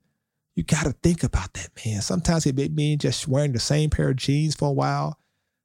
you 0.54 0.62
got 0.62 0.84
to 0.84 0.92
think 0.92 1.24
about 1.24 1.52
that, 1.54 1.70
man. 1.84 2.00
Sometimes 2.00 2.46
it 2.46 2.54
may 2.54 2.68
mean 2.68 2.98
just 2.98 3.26
wearing 3.26 3.52
the 3.52 3.60
same 3.60 3.90
pair 3.90 4.10
of 4.10 4.16
jeans 4.16 4.54
for 4.54 4.68
a 4.68 4.72
while. 4.72 5.18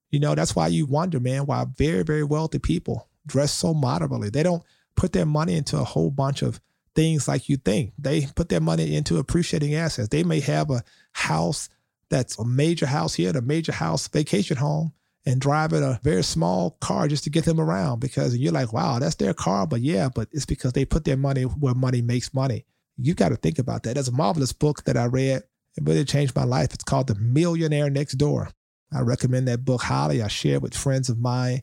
You 0.09 0.19
know, 0.19 0.33
that's 0.33 0.55
why 0.55 0.67
you 0.67 0.87
wonder, 0.87 1.19
man, 1.19 1.45
why 1.45 1.65
very, 1.77 2.03
very 2.03 2.23
wealthy 2.23 2.59
people 2.59 3.07
dress 3.27 3.51
so 3.51 3.73
moderately. 3.73 4.29
They 4.29 4.41
don't 4.41 4.63
put 4.95 5.13
their 5.13 5.25
money 5.25 5.55
into 5.55 5.77
a 5.77 5.83
whole 5.83 6.09
bunch 6.09 6.41
of 6.41 6.59
things 6.95 7.27
like 7.27 7.47
you 7.47 7.57
think. 7.57 7.93
They 7.99 8.25
put 8.35 8.49
their 8.49 8.59
money 8.59 8.95
into 8.95 9.19
appreciating 9.19 9.75
assets. 9.75 10.09
They 10.09 10.23
may 10.23 10.39
have 10.39 10.71
a 10.71 10.83
house 11.11 11.69
that's 12.09 12.39
a 12.39 12.45
major 12.45 12.87
house 12.87 13.13
here, 13.13 13.29
a 13.37 13.41
major 13.41 13.71
house 13.71 14.07
vacation 14.07 14.57
home, 14.57 14.93
and 15.25 15.39
driving 15.39 15.83
a 15.83 15.99
very 16.01 16.23
small 16.23 16.71
car 16.81 17.07
just 17.07 17.23
to 17.25 17.29
get 17.29 17.45
them 17.45 17.59
around 17.59 17.99
because 17.99 18.35
you're 18.35 18.51
like, 18.51 18.73
wow, 18.73 18.97
that's 18.97 19.15
their 19.15 19.35
car. 19.35 19.67
But 19.67 19.81
yeah, 19.81 20.09
but 20.13 20.27
it's 20.31 20.47
because 20.47 20.73
they 20.73 20.85
put 20.85 21.05
their 21.05 21.17
money 21.17 21.43
where 21.43 21.75
money 21.75 22.01
makes 22.01 22.33
money 22.33 22.65
you 23.01 23.13
got 23.13 23.29
to 23.29 23.35
think 23.35 23.59
about 23.59 23.83
that. 23.83 23.93
There's 23.95 24.07
a 24.07 24.13
marvelous 24.13 24.53
book 24.53 24.83
that 24.83 24.97
I 24.97 25.05
read. 25.05 25.43
It 25.77 25.83
really 25.83 26.05
changed 26.05 26.35
my 26.35 26.43
life. 26.43 26.73
It's 26.73 26.83
called 26.83 27.07
The 27.07 27.15
Millionaire 27.15 27.89
Next 27.89 28.13
Door. 28.13 28.49
I 28.91 29.01
recommend 29.01 29.47
that 29.47 29.65
book 29.65 29.83
highly. 29.83 30.21
I 30.21 30.27
share 30.27 30.59
with 30.59 30.75
friends 30.75 31.09
of 31.09 31.19
mine. 31.19 31.61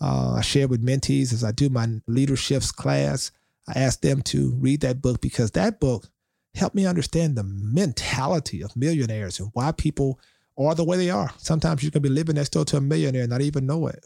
Uh, 0.00 0.34
I 0.34 0.40
share 0.42 0.68
with 0.68 0.84
mentees 0.84 1.32
as 1.32 1.44
I 1.44 1.52
do 1.52 1.68
my 1.68 1.88
leadership's 2.06 2.72
class. 2.72 3.30
I 3.68 3.78
ask 3.78 4.00
them 4.00 4.22
to 4.22 4.54
read 4.58 4.80
that 4.82 5.00
book 5.00 5.20
because 5.20 5.52
that 5.52 5.80
book 5.80 6.08
helped 6.54 6.74
me 6.76 6.86
understand 6.86 7.36
the 7.36 7.44
mentality 7.44 8.62
of 8.62 8.76
millionaires 8.76 9.40
and 9.40 9.50
why 9.54 9.72
people 9.72 10.18
are 10.58 10.74
the 10.74 10.84
way 10.84 10.96
they 10.96 11.10
are. 11.10 11.30
Sometimes 11.38 11.82
you 11.82 11.90
can 11.90 12.02
be 12.02 12.08
living 12.08 12.36
next 12.36 12.50
door 12.50 12.64
to 12.66 12.76
a 12.76 12.80
millionaire 12.80 13.22
and 13.22 13.30
not 13.30 13.40
even 13.40 13.66
know 13.66 13.86
it. 13.86 14.04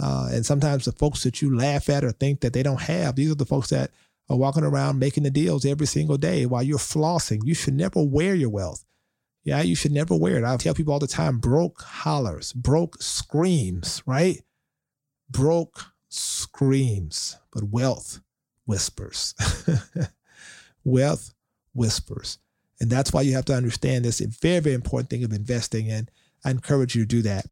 Uh, 0.00 0.28
and 0.30 0.46
sometimes 0.46 0.84
the 0.84 0.92
folks 0.92 1.22
that 1.22 1.42
you 1.42 1.54
laugh 1.54 1.88
at 1.88 2.04
or 2.04 2.12
think 2.12 2.40
that 2.40 2.52
they 2.52 2.62
don't 2.62 2.80
have, 2.80 3.16
these 3.16 3.30
are 3.30 3.36
the 3.36 3.44
folks 3.44 3.70
that 3.70 3.90
walking 4.36 4.64
around 4.64 4.98
making 4.98 5.22
the 5.24 5.30
deals 5.30 5.64
every 5.64 5.86
single 5.86 6.16
day 6.16 6.46
while 6.46 6.62
you're 6.62 6.78
flossing. 6.78 7.40
You 7.44 7.54
should 7.54 7.74
never 7.74 8.02
wear 8.02 8.34
your 8.34 8.50
wealth. 8.50 8.84
Yeah, 9.44 9.62
you 9.62 9.74
should 9.74 9.92
never 9.92 10.16
wear 10.16 10.36
it. 10.36 10.44
I 10.44 10.56
tell 10.56 10.74
people 10.74 10.92
all 10.92 11.00
the 11.00 11.06
time 11.06 11.38
broke 11.38 11.82
hollers, 11.82 12.52
broke 12.52 13.02
screams, 13.02 14.02
right? 14.06 14.40
Broke 15.28 15.86
screams, 16.08 17.38
but 17.52 17.64
wealth 17.64 18.20
whispers. 18.66 19.34
wealth 20.84 21.34
whispers. 21.74 22.38
And 22.80 22.90
that's 22.90 23.12
why 23.12 23.22
you 23.22 23.34
have 23.34 23.44
to 23.46 23.54
understand 23.54 24.04
this 24.04 24.20
very, 24.20 24.60
very 24.60 24.74
important 24.74 25.10
thing 25.10 25.24
of 25.24 25.32
investing. 25.32 25.90
And 25.90 26.10
I 26.44 26.50
encourage 26.50 26.94
you 26.94 27.02
to 27.02 27.06
do 27.06 27.22
that. 27.22 27.46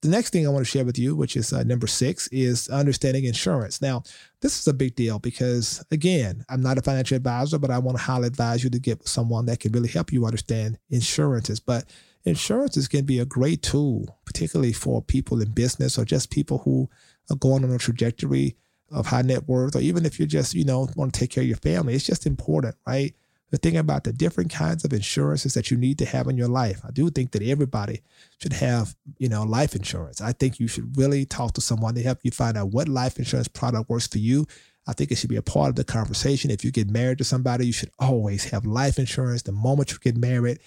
The 0.00 0.08
next 0.08 0.30
thing 0.30 0.46
I 0.46 0.50
want 0.50 0.64
to 0.64 0.70
share 0.70 0.84
with 0.84 0.96
you, 0.96 1.16
which 1.16 1.36
is 1.36 1.52
uh, 1.52 1.64
number 1.64 1.88
six, 1.88 2.28
is 2.28 2.68
understanding 2.68 3.24
insurance. 3.24 3.82
Now, 3.82 4.04
this 4.40 4.60
is 4.60 4.68
a 4.68 4.72
big 4.72 4.94
deal 4.94 5.18
because, 5.18 5.84
again, 5.90 6.44
I'm 6.48 6.60
not 6.60 6.78
a 6.78 6.82
financial 6.82 7.16
advisor, 7.16 7.58
but 7.58 7.72
I 7.72 7.78
want 7.78 7.98
to 7.98 8.04
highly 8.04 8.28
advise 8.28 8.62
you 8.62 8.70
to 8.70 8.78
get 8.78 9.08
someone 9.08 9.46
that 9.46 9.58
can 9.58 9.72
really 9.72 9.88
help 9.88 10.12
you 10.12 10.24
understand 10.24 10.78
insurances. 10.88 11.58
But 11.58 11.92
insurances 12.24 12.86
can 12.86 13.06
be 13.06 13.18
a 13.18 13.24
great 13.24 13.60
tool, 13.62 14.16
particularly 14.24 14.72
for 14.72 15.02
people 15.02 15.42
in 15.42 15.50
business 15.50 15.98
or 15.98 16.04
just 16.04 16.30
people 16.30 16.58
who 16.58 16.88
are 17.28 17.36
going 17.36 17.64
on 17.64 17.72
a 17.72 17.78
trajectory 17.78 18.56
of 18.92 19.06
high 19.06 19.22
net 19.22 19.48
worth, 19.48 19.74
or 19.74 19.80
even 19.80 20.06
if 20.06 20.20
you're 20.20 20.28
just, 20.28 20.54
you 20.54 20.64
know, 20.64 20.88
want 20.94 21.12
to 21.12 21.18
take 21.18 21.30
care 21.30 21.42
of 21.42 21.48
your 21.48 21.56
family. 21.56 21.94
It's 21.94 22.06
just 22.06 22.24
important, 22.24 22.76
right? 22.86 23.16
To 23.50 23.56
think 23.56 23.76
about 23.76 24.04
the 24.04 24.12
different 24.12 24.50
kinds 24.50 24.84
of 24.84 24.92
insurances 24.92 25.54
that 25.54 25.70
you 25.70 25.76
need 25.76 25.98
to 25.98 26.04
have 26.04 26.28
in 26.28 26.36
your 26.36 26.48
life. 26.48 26.80
I 26.84 26.90
do 26.90 27.08
think 27.10 27.32
that 27.32 27.42
everybody 27.42 28.02
should 28.38 28.52
have, 28.52 28.94
you 29.18 29.28
know, 29.28 29.42
life 29.42 29.74
insurance. 29.74 30.20
I 30.20 30.32
think 30.32 30.60
you 30.60 30.68
should 30.68 30.96
really 30.96 31.24
talk 31.24 31.54
to 31.54 31.60
someone 31.60 31.94
to 31.94 32.02
help 32.02 32.18
you 32.22 32.30
find 32.30 32.58
out 32.58 32.72
what 32.72 32.88
life 32.88 33.18
insurance 33.18 33.48
product 33.48 33.88
works 33.88 34.06
for 34.06 34.18
you. 34.18 34.46
I 34.86 34.92
think 34.92 35.10
it 35.10 35.16
should 35.16 35.30
be 35.30 35.36
a 35.36 35.42
part 35.42 35.70
of 35.70 35.76
the 35.76 35.84
conversation. 35.84 36.50
If 36.50 36.64
you 36.64 36.70
get 36.70 36.90
married 36.90 37.18
to 37.18 37.24
somebody, 37.24 37.66
you 37.66 37.72
should 37.72 37.90
always 37.98 38.44
have 38.50 38.66
life 38.66 38.98
insurance 38.98 39.42
the 39.42 39.52
moment 39.52 39.92
you 39.92 39.98
get 39.98 40.16
married. 40.16 40.58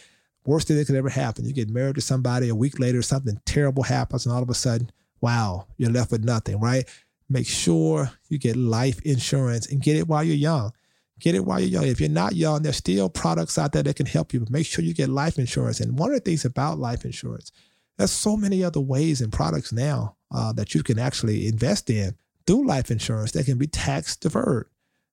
Worst 0.45 0.67
thing 0.67 0.77
that 0.77 0.87
could 0.87 0.95
ever 0.95 1.09
happen, 1.09 1.45
you 1.45 1.53
get 1.53 1.69
married 1.69 1.95
to 1.95 2.01
somebody, 2.01 2.49
a 2.49 2.55
week 2.55 2.79
later, 2.79 3.03
something 3.03 3.39
terrible 3.45 3.83
happens, 3.83 4.25
and 4.25 4.33
all 4.33 4.41
of 4.41 4.49
a 4.49 4.55
sudden, 4.55 4.91
wow, 5.21 5.67
you're 5.77 5.91
left 5.91 6.11
with 6.11 6.23
nothing, 6.23 6.59
right? 6.59 6.87
Make 7.29 7.47
sure 7.47 8.11
you 8.27 8.39
get 8.39 8.55
life 8.55 8.99
insurance 9.03 9.67
and 9.67 9.81
get 9.81 9.97
it 9.97 10.07
while 10.07 10.23
you're 10.23 10.35
young. 10.35 10.71
Get 11.21 11.35
it 11.35 11.45
while 11.45 11.59
you're 11.59 11.69
young. 11.69 11.87
If 11.87 11.99
you're 11.99 12.09
not 12.09 12.35
young, 12.35 12.63
there's 12.63 12.77
still 12.77 13.09
products 13.09 13.57
out 13.57 13.73
there 13.73 13.83
that 13.83 13.95
can 13.95 14.07
help 14.07 14.33
you, 14.33 14.39
but 14.39 14.49
make 14.49 14.65
sure 14.65 14.83
you 14.83 14.93
get 14.93 15.09
life 15.09 15.37
insurance. 15.37 15.79
And 15.79 15.97
one 15.97 16.09
of 16.09 16.15
the 16.15 16.21
things 16.21 16.45
about 16.45 16.79
life 16.79 17.05
insurance, 17.05 17.51
there's 17.97 18.11
so 18.11 18.35
many 18.35 18.63
other 18.63 18.79
ways 18.79 19.21
and 19.21 19.31
products 19.31 19.71
now 19.71 20.15
uh, 20.33 20.51
that 20.53 20.73
you 20.73 20.81
can 20.81 20.97
actually 20.97 21.47
invest 21.47 21.89
in 21.89 22.15
through 22.47 22.65
life 22.65 22.89
insurance 22.89 23.33
that 23.33 23.45
can 23.45 23.59
be 23.59 23.67
tax 23.67 24.15
deferred, 24.15 24.67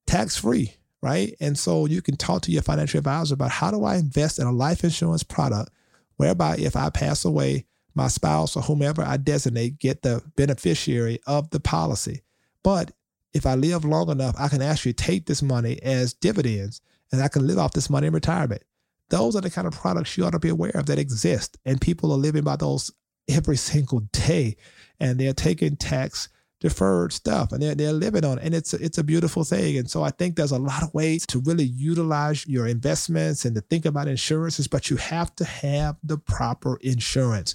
tax 0.06 0.36
free, 0.36 0.74
right? 1.02 1.34
And 1.40 1.58
so 1.58 1.84
you 1.84 2.00
can 2.00 2.16
talk 2.16 2.42
to 2.42 2.50
your 2.50 2.62
financial 2.62 2.98
advisor 2.98 3.34
about 3.34 3.50
how 3.50 3.70
do 3.70 3.84
I 3.84 3.96
invest 3.96 4.38
in 4.38 4.46
a 4.46 4.52
life 4.52 4.84
insurance 4.84 5.22
product 5.22 5.70
whereby 6.16 6.56
if 6.56 6.74
I 6.74 6.88
pass 6.88 7.24
away, 7.24 7.66
my 7.94 8.08
spouse 8.08 8.56
or 8.56 8.62
whomever 8.62 9.02
I 9.02 9.16
designate 9.16 9.78
get 9.78 10.02
the 10.02 10.22
beneficiary 10.36 11.18
of 11.26 11.50
the 11.50 11.60
policy. 11.60 12.22
But 12.62 12.92
if 13.32 13.46
I 13.46 13.54
live 13.54 13.84
long 13.84 14.10
enough, 14.10 14.34
I 14.38 14.48
can 14.48 14.62
actually 14.62 14.94
take 14.94 15.26
this 15.26 15.42
money 15.42 15.80
as 15.82 16.14
dividends 16.14 16.80
and 17.12 17.22
I 17.22 17.28
can 17.28 17.46
live 17.46 17.58
off 17.58 17.72
this 17.72 17.90
money 17.90 18.06
in 18.06 18.12
retirement. 18.12 18.62
Those 19.10 19.36
are 19.36 19.40
the 19.40 19.50
kind 19.50 19.66
of 19.66 19.74
products 19.74 20.16
you 20.16 20.24
ought 20.24 20.32
to 20.32 20.38
be 20.38 20.48
aware 20.50 20.72
of 20.74 20.86
that 20.86 20.98
exist. 20.98 21.56
And 21.64 21.80
people 21.80 22.12
are 22.12 22.18
living 22.18 22.44
by 22.44 22.56
those 22.56 22.90
every 23.28 23.56
single 23.56 24.00
day. 24.12 24.56
And 25.00 25.18
they're 25.18 25.32
taking 25.32 25.76
tax 25.76 26.28
deferred 26.60 27.12
stuff 27.12 27.52
and 27.52 27.62
they're, 27.62 27.74
they're 27.74 27.92
living 27.92 28.24
on 28.24 28.38
it. 28.38 28.44
And 28.44 28.54
it's, 28.54 28.74
it's 28.74 28.98
a 28.98 29.04
beautiful 29.04 29.44
thing. 29.44 29.78
And 29.78 29.88
so 29.88 30.02
I 30.02 30.10
think 30.10 30.36
there's 30.36 30.50
a 30.50 30.58
lot 30.58 30.82
of 30.82 30.92
ways 30.92 31.24
to 31.26 31.40
really 31.40 31.64
utilize 31.64 32.46
your 32.46 32.66
investments 32.66 33.44
and 33.44 33.54
to 33.54 33.60
think 33.60 33.86
about 33.86 34.08
insurances, 34.08 34.66
but 34.66 34.90
you 34.90 34.96
have 34.96 35.34
to 35.36 35.44
have 35.44 35.96
the 36.02 36.18
proper 36.18 36.76
insurance 36.80 37.54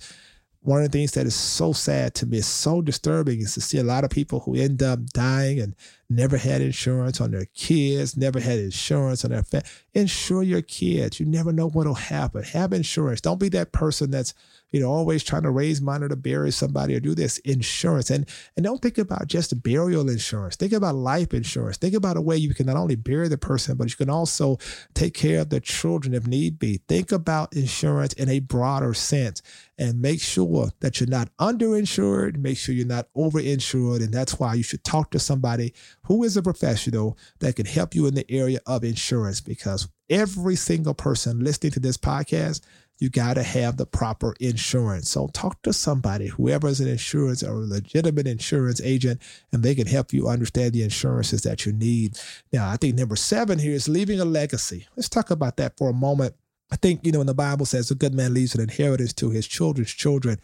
one 0.63 0.81
of 0.81 0.89
the 0.89 0.97
things 0.97 1.11
that 1.11 1.25
is 1.25 1.35
so 1.35 1.73
sad 1.73 2.15
to 2.15 2.25
me, 2.25 2.39
so 2.39 2.81
disturbing, 2.81 3.41
is 3.41 3.53
to 3.53 3.61
see 3.61 3.77
a 3.77 3.83
lot 3.83 4.05
of 4.05 4.09
people 4.09 4.39
who 4.39 4.55
end 4.55 4.81
up 4.81 5.05
dying 5.07 5.59
and 5.59 5.75
never 6.09 6.37
had 6.37 6.61
insurance 6.61 7.19
on 7.19 7.31
their 7.31 7.45
kids, 7.53 8.15
never 8.15 8.39
had 8.39 8.59
insurance 8.59 9.25
on 9.25 9.31
their 9.31 9.43
family. 9.43 9.67
Insure 9.93 10.41
your 10.41 10.61
kids. 10.61 11.19
You 11.19 11.25
never 11.25 11.51
know 11.51 11.67
what'll 11.69 11.93
happen. 11.93 12.43
Have 12.43 12.71
insurance. 12.71 13.19
Don't 13.19 13.39
be 13.39 13.49
that 13.49 13.73
person 13.73 14.09
that's, 14.11 14.33
you 14.73 14.79
know, 14.79 14.91
always 14.91 15.23
trying 15.23 15.43
to 15.43 15.51
raise 15.51 15.81
money 15.81 16.09
to 16.09 16.15
bury 16.15 16.51
somebody 16.51 16.95
or 16.95 16.99
do 16.99 17.13
this 17.13 17.37
insurance. 17.39 18.09
And 18.09 18.27
and 18.57 18.65
don't 18.65 18.81
think 18.81 18.97
about 18.97 19.27
just 19.27 19.61
burial 19.61 20.09
insurance. 20.09 20.55
Think 20.55 20.73
about 20.73 20.95
life 20.95 21.33
insurance. 21.33 21.77
Think 21.77 21.93
about 21.93 22.17
a 22.17 22.21
way 22.21 22.35
you 22.35 22.55
can 22.55 22.65
not 22.65 22.75
only 22.75 22.95
bury 22.95 23.27
the 23.27 23.37
person, 23.37 23.77
but 23.77 23.89
you 23.89 23.95
can 23.95 24.09
also 24.09 24.57
take 24.95 25.13
care 25.13 25.41
of 25.41 25.49
the 25.49 25.59
children 25.59 26.15
if 26.15 26.25
need 26.25 26.57
be. 26.57 26.81
Think 26.87 27.11
about 27.11 27.55
insurance 27.55 28.13
in 28.13 28.29
a 28.29 28.39
broader 28.39 28.95
sense 28.95 29.43
and 29.77 30.01
make 30.01 30.21
sure 30.21 30.71
that 30.79 30.99
you're 30.99 31.09
not 31.09 31.29
underinsured, 31.37 32.37
make 32.37 32.57
sure 32.57 32.73
you're 32.73 32.87
not 32.87 33.07
overinsured. 33.15 34.03
And 34.03 34.13
that's 34.13 34.39
why 34.39 34.55
you 34.55 34.63
should 34.63 34.83
talk 34.83 35.11
to 35.11 35.19
somebody 35.19 35.73
who 36.03 36.23
is 36.23 36.35
a 36.35 36.41
professional 36.41 37.17
that 37.39 37.55
can 37.55 37.65
help 37.67 37.93
you 37.93 38.07
in 38.07 38.15
the 38.15 38.29
area 38.29 38.59
of 38.65 38.83
insurance 38.83 39.39
because 39.39 39.87
every 40.13 40.55
single 40.55 40.93
person 40.93 41.43
listening 41.43 41.71
to 41.71 41.79
this 41.79 41.97
podcast, 41.97 42.61
you 42.99 43.09
got 43.09 43.33
to 43.33 43.43
have 43.43 43.77
the 43.77 43.85
proper 43.85 44.35
insurance. 44.39 45.09
So 45.09 45.27
talk 45.33 45.61
to 45.63 45.73
somebody, 45.73 46.27
whoever 46.27 46.67
is 46.67 46.79
an 46.79 46.87
insurance 46.87 47.41
or 47.41 47.53
a 47.53 47.65
legitimate 47.65 48.27
insurance 48.27 48.79
agent, 48.81 49.21
and 49.51 49.63
they 49.63 49.73
can 49.73 49.87
help 49.87 50.13
you 50.13 50.27
understand 50.27 50.73
the 50.73 50.83
insurances 50.83 51.41
that 51.41 51.65
you 51.65 51.73
need. 51.73 52.17
Now, 52.51 52.69
I 52.69 52.77
think 52.77 52.95
number 52.95 53.15
seven 53.15 53.57
here 53.57 53.73
is 53.73 53.89
leaving 53.89 54.19
a 54.19 54.25
legacy. 54.25 54.87
Let's 54.95 55.09
talk 55.09 55.31
about 55.31 55.57
that 55.57 55.75
for 55.77 55.89
a 55.89 55.93
moment. 55.93 56.35
I 56.71 56.75
think, 56.75 57.03
you 57.03 57.11
know, 57.11 57.19
when 57.19 57.27
the 57.27 57.33
Bible 57.33 57.65
says 57.65 57.91
a 57.91 57.95
good 57.95 58.13
man 58.13 58.33
leaves 58.33 58.55
an 58.55 58.61
inheritance 58.61 59.13
to 59.13 59.31
his 59.31 59.47
children's 59.47 59.91
children, 59.91 60.39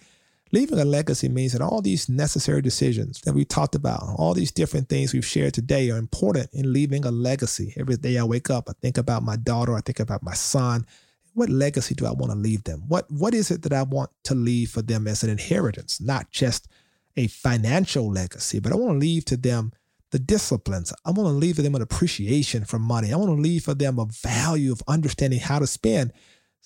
leaving 0.52 0.80
a 0.80 0.86
legacy 0.86 1.30
means 1.30 1.54
that 1.54 1.62
all 1.62 1.82
these 1.82 2.10
necessary 2.10 2.62
decisions 2.62 3.22
that 3.22 3.34
we 3.34 3.46
talked 3.46 3.76
about, 3.76 4.04
all 4.18 4.34
these 4.34 4.52
different 4.52 4.90
things 4.90 5.14
we've 5.14 5.26
shared 5.26 5.54
today 5.54 5.90
are 5.92 5.98
important 5.98 6.50
in 6.54 6.74
leaving 6.74 7.06
a 7.06 7.12
legacy. 7.12 7.74
Every 7.78 7.98
day 7.98 8.18
I 8.18 8.24
wake 8.24 8.50
up, 8.50 8.70
I 8.70 8.74
think 8.82 8.98
about 8.98 9.24
my 9.24 9.36
daughter, 9.36 9.76
I 9.76 9.82
think 9.82 10.00
about 10.00 10.24
my 10.24 10.34
son. 10.34 10.86
What 11.34 11.50
legacy 11.50 11.96
do 11.96 12.06
I 12.06 12.12
want 12.12 12.32
to 12.32 12.38
leave 12.38 12.64
them? 12.64 12.84
What 12.88 13.10
what 13.12 13.34
is 13.34 13.52
it 13.52 13.62
that 13.62 13.74
I 13.74 13.84
want 13.84 14.10
to 14.24 14.36
leave 14.36 14.72
for 14.72 14.82
them 14.82 15.08
as 15.08 15.24
an 15.24 15.30
inheritance, 15.30 16.02
not 16.02 16.32
just 16.32 16.68
a 17.16 17.28
financial 17.28 18.10
legacy, 18.10 18.60
but 18.60 18.72
I 18.72 18.76
want 18.76 18.94
to 18.94 19.00
leave 19.00 19.26
to 19.26 19.38
them 19.38 19.72
the 20.12 20.20
disciplines. 20.20 20.92
I 21.06 21.12
want 21.12 21.28
to 21.28 21.34
leave 21.34 21.58
for 21.58 21.62
them 21.62 21.76
an 21.76 21.82
appreciation 21.82 22.66
for 22.66 22.80
money. 22.80 23.14
I 23.14 23.18
want 23.18 23.30
to 23.30 23.42
leave 23.42 23.64
for 23.64 23.74
them 23.74 24.00
a 24.00 24.06
value 24.06 24.72
of 24.72 24.82
understanding 24.88 25.40
how 25.40 25.60
to 25.60 25.68
spend. 25.68 26.14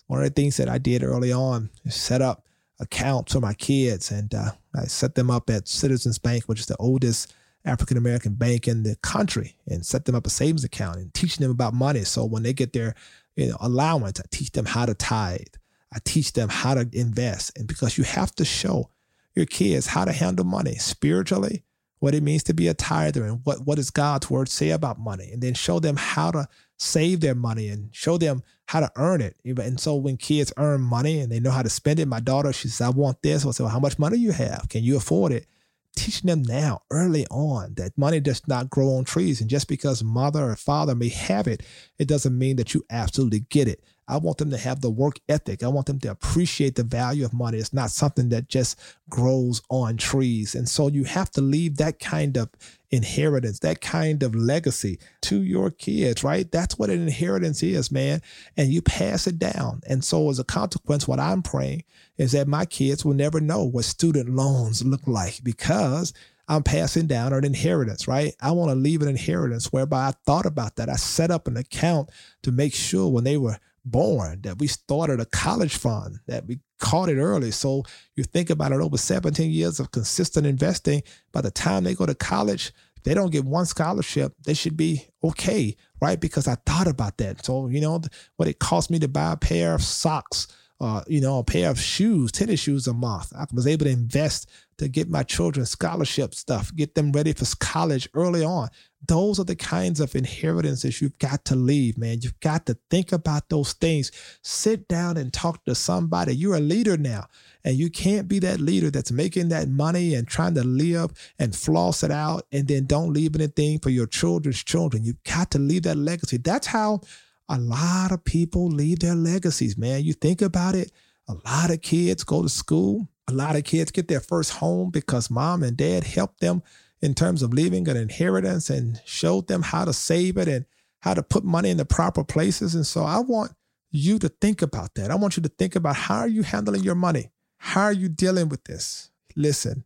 One 0.07 0.19
of 0.19 0.25
the 0.25 0.41
things 0.41 0.57
that 0.57 0.69
I 0.69 0.77
did 0.77 1.03
early 1.03 1.33
on 1.33 1.69
is 1.83 1.95
set 1.95 2.21
up 2.21 2.45
accounts 2.83 3.33
for 3.33 3.39
my 3.39 3.53
kids, 3.53 4.11
and 4.11 4.33
uh, 4.33 4.51
I 4.75 4.85
set 4.85 5.15
them 5.15 5.31
up 5.31 5.49
at 5.49 5.67
Citizens 5.67 6.19
Bank, 6.19 6.43
which 6.45 6.59
is 6.59 6.67
the 6.67 6.77
oldest 6.77 7.33
African 7.65 7.97
American 7.97 8.35
bank 8.35 8.67
in 8.67 8.83
the 8.83 8.95
country, 8.97 9.55
and 9.67 9.85
set 9.85 10.05
them 10.05 10.15
up 10.15 10.27
a 10.27 10.29
savings 10.29 10.63
account 10.63 10.97
and 10.97 11.13
teaching 11.13 11.41
them 11.41 11.51
about 11.51 11.73
money. 11.73 12.03
So 12.03 12.25
when 12.25 12.43
they 12.43 12.53
get 12.53 12.73
their 12.73 12.93
you 13.35 13.49
know, 13.49 13.57
allowance, 13.59 14.19
I 14.19 14.23
teach 14.29 14.51
them 14.51 14.65
how 14.65 14.85
to 14.85 14.93
tithe. 14.93 15.55
I 15.93 15.99
teach 16.03 16.33
them 16.33 16.49
how 16.49 16.73
to 16.75 16.87
invest, 16.91 17.57
and 17.57 17.67
because 17.67 17.97
you 17.97 18.03
have 18.03 18.35
to 18.35 18.45
show 18.45 18.89
your 19.35 19.45
kids 19.45 19.87
how 19.87 20.05
to 20.05 20.11
handle 20.11 20.45
money 20.45 20.75
spiritually, 20.75 21.63
what 21.99 22.13
it 22.13 22.21
means 22.21 22.43
to 22.43 22.53
be 22.53 22.67
a 22.67 22.73
tither 22.73 23.23
and 23.23 23.39
what, 23.45 23.65
what 23.65 23.75
does 23.75 23.89
God's 23.89 24.29
word 24.29 24.49
say 24.49 24.71
about 24.71 24.99
money, 24.99 25.31
and 25.31 25.41
then 25.41 25.53
show 25.53 25.79
them 25.79 25.95
how 25.95 26.31
to 26.31 26.47
save 26.83 27.21
their 27.21 27.35
money 27.35 27.69
and 27.69 27.89
show 27.95 28.17
them 28.17 28.43
how 28.67 28.79
to 28.79 28.91
earn 28.95 29.21
it. 29.21 29.35
And 29.45 29.79
so 29.79 29.95
when 29.95 30.17
kids 30.17 30.51
earn 30.57 30.81
money 30.81 31.19
and 31.19 31.31
they 31.31 31.39
know 31.39 31.51
how 31.51 31.61
to 31.61 31.69
spend 31.69 31.99
it, 31.99 32.07
my 32.07 32.19
daughter, 32.19 32.51
she 32.51 32.67
says, 32.67 32.87
I 32.87 32.89
want 32.89 33.21
this. 33.21 33.45
I 33.45 33.51
say, 33.51 33.63
well, 33.63 33.71
how 33.71 33.79
much 33.79 33.99
money 33.99 34.17
you 34.17 34.31
have? 34.31 34.67
Can 34.69 34.83
you 34.83 34.97
afford 34.97 35.31
it? 35.31 35.47
Teaching 35.95 36.27
them 36.27 36.41
now, 36.41 36.81
early 36.89 37.27
on, 37.27 37.75
that 37.75 37.97
money 37.97 38.19
does 38.19 38.41
not 38.47 38.69
grow 38.69 38.95
on 38.97 39.03
trees. 39.03 39.41
And 39.41 39.49
just 39.49 39.67
because 39.67 40.03
mother 40.03 40.49
or 40.49 40.55
father 40.55 40.95
may 40.95 41.09
have 41.09 41.47
it, 41.47 41.61
it 41.99 42.07
doesn't 42.07 42.37
mean 42.37 42.55
that 42.55 42.73
you 42.73 42.83
absolutely 42.89 43.41
get 43.41 43.67
it. 43.67 43.83
I 44.07 44.17
want 44.17 44.37
them 44.37 44.49
to 44.51 44.57
have 44.57 44.81
the 44.81 44.89
work 44.89 45.19
ethic. 45.29 45.63
I 45.63 45.67
want 45.67 45.87
them 45.87 45.99
to 46.01 46.11
appreciate 46.11 46.75
the 46.75 46.83
value 46.83 47.25
of 47.25 47.33
money. 47.33 47.57
It's 47.57 47.73
not 47.73 47.91
something 47.91 48.29
that 48.29 48.49
just 48.49 48.79
grows 49.09 49.61
on 49.69 49.97
trees. 49.97 50.55
And 50.55 50.67
so 50.67 50.87
you 50.87 51.05
have 51.05 51.31
to 51.31 51.41
leave 51.41 51.77
that 51.77 51.99
kind 51.99 52.37
of 52.37 52.49
inheritance, 52.91 53.59
that 53.59 53.81
kind 53.81 54.21
of 54.21 54.35
legacy 54.35 54.99
to 55.21 55.41
your 55.41 55.71
kids, 55.71 56.23
right? 56.23 56.51
That's 56.51 56.77
what 56.77 56.89
an 56.89 57.01
inheritance 57.01 57.63
is, 57.63 57.91
man. 57.91 58.21
And 58.57 58.71
you 58.71 58.81
pass 58.81 59.25
it 59.25 59.39
down. 59.39 59.81
And 59.87 60.03
so 60.03 60.29
as 60.29 60.39
a 60.39 60.43
consequence, 60.43 61.07
what 61.07 61.19
I'm 61.19 61.41
praying 61.41 61.83
is 62.17 62.33
that 62.33 62.47
my 62.47 62.65
kids 62.65 63.03
will 63.03 63.15
never 63.15 63.39
know 63.39 63.63
what 63.63 63.85
student 63.85 64.29
loans 64.29 64.85
look 64.85 65.07
like 65.07 65.43
because 65.43 66.13
I'm 66.47 66.63
passing 66.63 67.07
down 67.07 67.33
an 67.33 67.45
inheritance, 67.45 68.07
right? 68.07 68.35
I 68.41 68.51
want 68.51 68.69
to 68.69 68.75
leave 68.75 69.01
an 69.01 69.07
inheritance 69.07 69.71
whereby 69.71 70.09
I 70.09 70.13
thought 70.25 70.45
about 70.45 70.75
that. 70.75 70.89
I 70.89 70.95
set 70.95 71.31
up 71.31 71.47
an 71.47 71.57
account 71.57 72.09
to 72.43 72.51
make 72.51 72.73
sure 72.73 73.07
when 73.09 73.23
they 73.23 73.37
were 73.37 73.57
born, 73.85 74.41
that 74.41 74.59
we 74.59 74.67
started 74.67 75.19
a 75.19 75.25
college 75.25 75.75
fund, 75.75 76.19
that 76.27 76.45
we 76.45 76.59
caught 76.79 77.09
it 77.09 77.17
early. 77.17 77.51
So 77.51 77.83
you 78.15 78.23
think 78.23 78.49
about 78.49 78.71
it 78.71 78.81
over 78.81 78.97
17 78.97 79.51
years 79.51 79.79
of 79.79 79.91
consistent 79.91 80.45
investing. 80.45 81.03
By 81.31 81.41
the 81.41 81.51
time 81.51 81.83
they 81.83 81.95
go 81.95 82.05
to 82.05 82.15
college, 82.15 82.73
they 83.03 83.13
don't 83.13 83.31
get 83.31 83.45
one 83.45 83.65
scholarship, 83.65 84.33
they 84.45 84.53
should 84.53 84.77
be 84.77 85.05
okay, 85.23 85.75
right? 86.01 86.19
Because 86.19 86.47
I 86.47 86.55
thought 86.65 86.87
about 86.87 87.17
that. 87.17 87.45
So, 87.45 87.67
you 87.67 87.81
know, 87.81 88.01
what 88.37 88.47
it 88.47 88.59
cost 88.59 88.89
me 88.89 88.99
to 88.99 89.07
buy 89.07 89.33
a 89.33 89.37
pair 89.37 89.73
of 89.73 89.83
socks, 89.83 90.47
uh, 90.83 91.01
you 91.07 91.21
know, 91.21 91.39
a 91.39 91.43
pair 91.45 91.69
of 91.69 91.79
shoes, 91.79 92.29
tennis 92.29 92.59
shoes 92.59 92.87
a 92.87 92.93
month. 92.93 93.31
I 93.33 93.45
was 93.53 93.65
able 93.65 93.85
to 93.85 93.91
invest 93.91 94.49
to 94.79 94.89
get 94.89 95.09
my 95.09 95.23
children 95.23 95.65
scholarship 95.65 96.35
stuff, 96.35 96.75
get 96.75 96.93
them 96.93 97.13
ready 97.13 97.31
for 97.31 97.45
college 97.61 98.09
early 98.13 98.43
on. 98.43 98.67
Those 99.07 99.39
are 99.39 99.45
the 99.45 99.55
kinds 99.55 100.01
of 100.01 100.13
inheritances 100.13 101.01
you've 101.01 101.17
got 101.19 101.45
to 101.45 101.55
leave, 101.55 101.97
man. 101.97 102.19
You've 102.21 102.39
got 102.41 102.65
to 102.65 102.77
think 102.89 103.13
about 103.13 103.47
those 103.47 103.71
things. 103.71 104.11
Sit 104.41 104.89
down 104.89 105.15
and 105.15 105.31
talk 105.31 105.63
to 105.63 105.73
somebody. 105.73 106.35
You're 106.35 106.57
a 106.57 106.59
leader 106.59 106.97
now, 106.97 107.27
and 107.63 107.77
you 107.77 107.89
can't 107.89 108.27
be 108.27 108.39
that 108.39 108.59
leader 108.59 108.91
that's 108.91 109.11
making 109.11 109.49
that 109.49 109.69
money 109.69 110.15
and 110.15 110.27
trying 110.27 110.55
to 110.55 110.65
live 110.65 111.11
and 111.39 111.55
floss 111.55 112.03
it 112.03 112.11
out 112.11 112.45
and 112.51 112.67
then 112.67 112.87
don't 112.87 113.13
leave 113.13 113.35
anything 113.35 113.79
for 113.79 113.89
your 113.89 114.07
children's 114.07 114.61
children. 114.61 115.05
You've 115.05 115.23
got 115.23 115.49
to 115.51 115.59
leave 115.59 115.83
that 115.83 115.97
legacy. 115.97 116.35
That's 116.35 116.67
how 116.67 117.01
a 117.49 117.57
lot 117.57 118.11
of 118.11 118.23
people 118.23 118.67
leave 118.67 118.99
their 118.99 119.15
legacies, 119.15 119.77
man. 119.77 120.03
You 120.03 120.13
think 120.13 120.41
about 120.41 120.75
it, 120.75 120.91
a 121.27 121.33
lot 121.45 121.71
of 121.71 121.81
kids 121.81 122.23
go 122.23 122.41
to 122.41 122.49
school 122.49 123.09
a 123.27 123.33
lot 123.33 123.55
of 123.55 123.63
kids 123.63 123.91
get 123.91 124.07
their 124.07 124.19
first 124.19 124.51
home 124.53 124.89
because 124.89 125.29
mom 125.29 125.63
and 125.63 125.77
dad 125.77 126.03
helped 126.03 126.41
them 126.41 126.61
in 127.01 127.13
terms 127.13 127.41
of 127.41 127.53
leaving 127.53 127.87
an 127.87 127.97
inheritance 127.97 128.69
and 128.69 129.01
showed 129.05 129.47
them 129.47 129.61
how 129.61 129.85
to 129.85 129.93
save 129.93 130.37
it 130.37 130.47
and 130.47 130.65
how 130.99 131.13
to 131.13 131.23
put 131.23 131.43
money 131.43 131.69
in 131.69 131.77
the 131.77 131.85
proper 131.85 132.23
places. 132.23 132.75
And 132.75 132.85
so 132.85 133.03
I 133.03 133.19
want 133.19 133.53
you 133.91 134.19
to 134.19 134.29
think 134.29 134.61
about 134.61 134.95
that. 134.95 135.11
I 135.11 135.15
want 135.15 135.37
you 135.37 135.43
to 135.43 135.49
think 135.49 135.75
about 135.75 135.95
how 135.95 136.19
are 136.19 136.27
you 136.27 136.43
handling 136.43 136.83
your 136.83 136.95
money? 136.95 137.31
How 137.57 137.83
are 137.83 137.93
you 137.93 138.09
dealing 138.09 138.49
with 138.49 138.65
this? 138.65 139.11
Listen, 139.35 139.85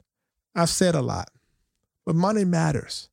I've 0.55 0.69
said 0.69 0.95
a 0.95 1.01
lot, 1.01 1.29
but 2.05 2.15
money 2.15 2.45
matters. 2.45 3.09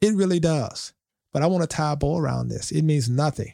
It 0.00 0.14
really 0.14 0.40
does. 0.40 0.92
But 1.38 1.44
I 1.44 1.46
want 1.46 1.62
to 1.62 1.68
tie 1.68 1.92
a 1.92 1.96
bow 1.96 2.18
around 2.18 2.48
this. 2.48 2.72
It 2.72 2.82
means 2.82 3.08
nothing 3.08 3.52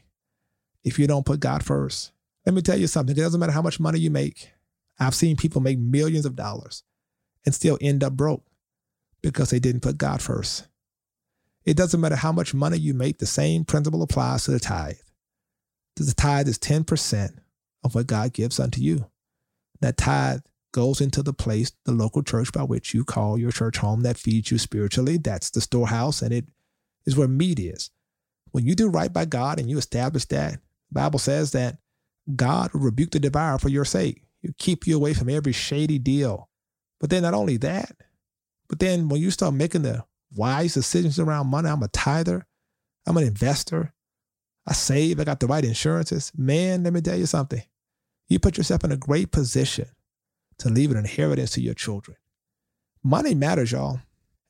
if 0.85 0.99
you 0.99 1.07
don't 1.07 1.27
put 1.27 1.41
God 1.41 1.63
first. 1.63 2.13
Let 2.47 2.55
me 2.55 2.63
tell 2.63 2.79
you 2.79 2.87
something. 2.87 3.15
It 3.15 3.21
doesn't 3.21 3.39
matter 3.39 3.53
how 3.53 3.61
much 3.61 3.79
money 3.79 3.99
you 3.99 4.11
make. 4.11 4.49
I've 4.99 5.15
seen 5.15 5.37
people 5.37 5.61
make 5.61 5.79
millions 5.79 6.25
of 6.25 6.35
dollars 6.35 6.83
and 7.45 7.55
still 7.55 7.77
end 7.83 8.03
up 8.03 8.15
broke 8.15 8.43
because 9.21 9.51
they 9.51 9.59
didn't 9.59 9.83
put 9.83 9.99
God 9.99 10.23
first. 10.23 10.67
It 11.67 11.77
doesn't 11.77 12.01
matter 12.01 12.17
how 12.17 12.33
much 12.33 12.55
money 12.55 12.79
you 12.79 12.95
make, 12.95 13.19
the 13.19 13.27
same 13.27 13.67
principle 13.67 14.03
applies 14.03 14.45
to 14.45 14.53
the 14.53 14.61
tithe. 14.61 14.97
The 15.97 16.15
tithe 16.17 16.49
is 16.49 16.59
10% 16.59 17.37
of 17.83 17.95
what 17.95 18.07
God 18.07 18.33
gives 18.33 18.59
unto 18.59 18.81
you. 18.81 19.11
That 19.83 19.99
tithe 19.99 20.41
goes 20.73 21.03
into 21.03 21.23
the 21.23 21.35
place, 21.35 21.73
the 21.85 21.93
local 21.93 22.23
church 22.23 22.51
by 22.51 22.63
which 22.63 22.95
you 22.95 23.05
call 23.05 23.37
your 23.37 23.53
church 23.53 23.77
home 23.77 24.05
that 24.05 24.17
feeds 24.17 24.51
you 24.51 24.57
spiritually. 24.57 25.19
That's 25.19 25.51
the 25.51 25.61
storehouse, 25.61 26.23
and 26.23 26.33
it 26.33 26.47
is 27.07 27.17
where 27.17 27.29
meat 27.29 27.59
is. 27.59 27.91
When 28.53 28.65
you 28.65 28.75
do 28.75 28.89
right 28.89 29.13
by 29.13 29.25
God 29.25 29.59
and 29.59 29.69
you 29.69 29.79
establish 29.79 30.25
that, 30.27 30.61
Bible 30.93 31.19
says 31.19 31.53
that 31.53 31.79
God 32.35 32.73
will 32.73 32.81
rebuke 32.81 33.11
the 33.11 33.21
devourer 33.21 33.59
for 33.59 33.69
your 33.69 33.85
sake. 33.85 34.23
He'll 34.41 34.53
keep 34.59 34.87
you 34.87 34.97
away 34.97 35.15
from 35.15 35.29
every 35.29 35.53
shady 35.53 35.99
deal. 35.99 36.49
But 37.01 37.11
then 37.11 37.23
not 37.23 37.35
only 37.35 37.57
that, 37.59 37.97
but 38.69 38.79
then 38.79 39.09
when 39.09 39.21
you 39.21 39.31
start 39.31 39.55
making 39.55 39.83
the 39.83 40.05
wise 40.35 40.75
decisions 40.75 41.19
around 41.19 41.49
money, 41.49 41.69
I'm 41.69 41.83
a 41.83 41.89
tither, 41.89 42.47
I'm 43.07 43.17
an 43.17 43.25
investor, 43.25 43.93
I 44.67 44.73
save, 44.73 45.21
I 45.21 45.25
got 45.25 45.41
the 45.41 45.47
right 45.47 45.65
insurances. 45.65 46.33
Man, 46.37 46.85
let 46.85 46.93
me 46.93 47.01
tell 47.01 47.19
you 47.19 47.27
something. 47.27 47.63
You 48.29 48.39
put 48.39 48.57
yourself 48.57 48.85
in 48.85 48.93
a 48.93 48.97
great 48.97 49.31
position 49.31 49.87
to 50.59 50.71
leave 50.71 50.91
an 50.91 50.97
inheritance 50.97 51.51
to 51.53 51.61
your 51.61 51.75
children. 51.75 52.17
Money 53.03 53.35
matters, 53.35 53.73
y'all. 53.73 54.01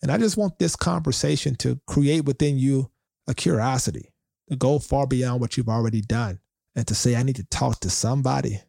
And 0.04 0.12
I 0.12 0.18
just 0.18 0.36
want 0.36 0.58
this 0.58 0.76
conversation 0.76 1.54
to 1.56 1.80
create 1.86 2.26
within 2.26 2.58
you 2.58 2.90
a 3.26 3.32
curiosity 3.32 4.12
to 4.50 4.54
go 4.54 4.78
far 4.78 5.06
beyond 5.06 5.40
what 5.40 5.56
you've 5.56 5.70
already 5.70 6.02
done 6.02 6.40
and 6.76 6.86
to 6.88 6.94
say, 6.94 7.16
I 7.16 7.22
need 7.22 7.36
to 7.36 7.44
talk 7.44 7.80
to 7.80 7.88
somebody. 7.88 8.60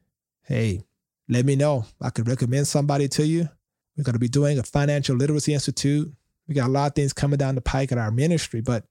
Hey, 0.43 0.85
let 1.27 1.45
me 1.45 1.57
know. 1.57 1.87
I 2.01 2.09
could 2.11 2.29
recommend 2.29 2.69
somebody 2.69 3.09
to 3.09 3.27
you. 3.27 3.49
We're 3.97 4.05
going 4.05 4.13
to 4.13 4.19
be 4.19 4.29
doing 4.29 4.59
a 4.59 4.63
financial 4.63 5.17
literacy 5.17 5.53
institute. 5.53 6.09
We 6.47 6.55
got 6.55 6.69
a 6.69 6.71
lot 6.71 6.87
of 6.87 6.95
things 6.95 7.11
coming 7.11 7.37
down 7.37 7.55
the 7.55 7.61
pike 7.61 7.91
at 7.91 7.97
our 7.97 8.11
ministry, 8.11 8.61
but 8.61 8.85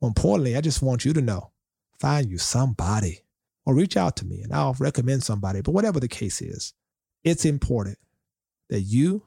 more 0.00 0.10
importantly, 0.10 0.56
I 0.56 0.60
just 0.60 0.82
want 0.82 1.04
you 1.04 1.12
to 1.14 1.20
know 1.20 1.50
find 1.98 2.30
you 2.30 2.38
somebody 2.38 3.22
or 3.66 3.74
reach 3.74 3.96
out 3.96 4.14
to 4.18 4.24
me 4.24 4.42
and 4.42 4.52
I'll 4.52 4.76
recommend 4.78 5.24
somebody. 5.24 5.62
But 5.62 5.72
whatever 5.72 5.98
the 5.98 6.06
case 6.06 6.42
is, 6.42 6.74
it's 7.24 7.44
important 7.44 7.98
that 8.68 8.82
you, 8.82 9.24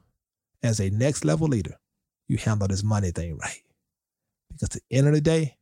as 0.62 0.80
a 0.80 0.88
next 0.88 1.26
level 1.26 1.48
leader, 1.48 1.76
you 2.32 2.38
handle 2.38 2.66
this 2.66 2.82
money 2.82 3.10
thing 3.10 3.36
right. 3.36 3.62
Because 4.48 4.64
at 4.64 4.70
the 4.70 4.80
end 4.90 5.06
of 5.06 5.14
the 5.14 5.20
day, 5.20 5.56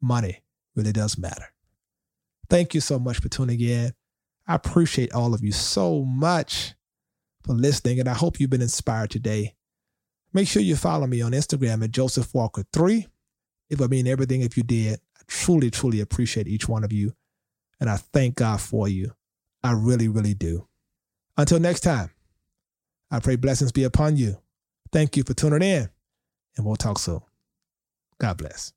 money 0.00 0.42
really 0.76 0.92
does 0.92 1.18
matter. 1.18 1.46
Thank 2.48 2.74
you 2.74 2.80
so 2.80 2.98
much 2.98 3.20
for 3.20 3.28
tuning 3.28 3.60
in. 3.60 3.92
I 4.46 4.54
appreciate 4.54 5.12
all 5.12 5.34
of 5.34 5.44
you 5.44 5.52
so 5.52 6.04
much 6.04 6.74
for 7.44 7.52
listening, 7.52 8.00
and 8.00 8.08
I 8.08 8.14
hope 8.14 8.40
you've 8.40 8.50
been 8.50 8.62
inspired 8.62 9.10
today. 9.10 9.54
Make 10.32 10.48
sure 10.48 10.62
you 10.62 10.76
follow 10.76 11.06
me 11.06 11.20
on 11.20 11.32
Instagram 11.32 11.82
at 11.84 11.90
Joseph 11.90 12.32
Walker 12.34 12.64
3. 12.72 13.06
It 13.70 13.78
would 13.78 13.90
mean 13.90 14.06
everything 14.06 14.42
if 14.42 14.56
you 14.56 14.62
did. 14.62 15.00
I 15.16 15.20
truly, 15.26 15.70
truly 15.70 16.00
appreciate 16.00 16.48
each 16.48 16.68
one 16.68 16.84
of 16.84 16.92
you. 16.92 17.12
And 17.80 17.90
I 17.90 17.96
thank 17.96 18.36
God 18.36 18.60
for 18.60 18.88
you. 18.88 19.12
I 19.62 19.72
really, 19.72 20.08
really 20.08 20.34
do. 20.34 20.66
Until 21.36 21.60
next 21.60 21.80
time, 21.80 22.10
I 23.10 23.20
pray 23.20 23.36
blessings 23.36 23.72
be 23.72 23.84
upon 23.84 24.16
you. 24.16 24.38
Thank 24.92 25.16
you 25.16 25.24
for 25.24 25.34
tuning 25.34 25.62
in, 25.62 25.88
and 26.56 26.66
we'll 26.66 26.76
talk 26.76 26.98
soon. 26.98 27.20
God 28.18 28.38
bless. 28.38 28.72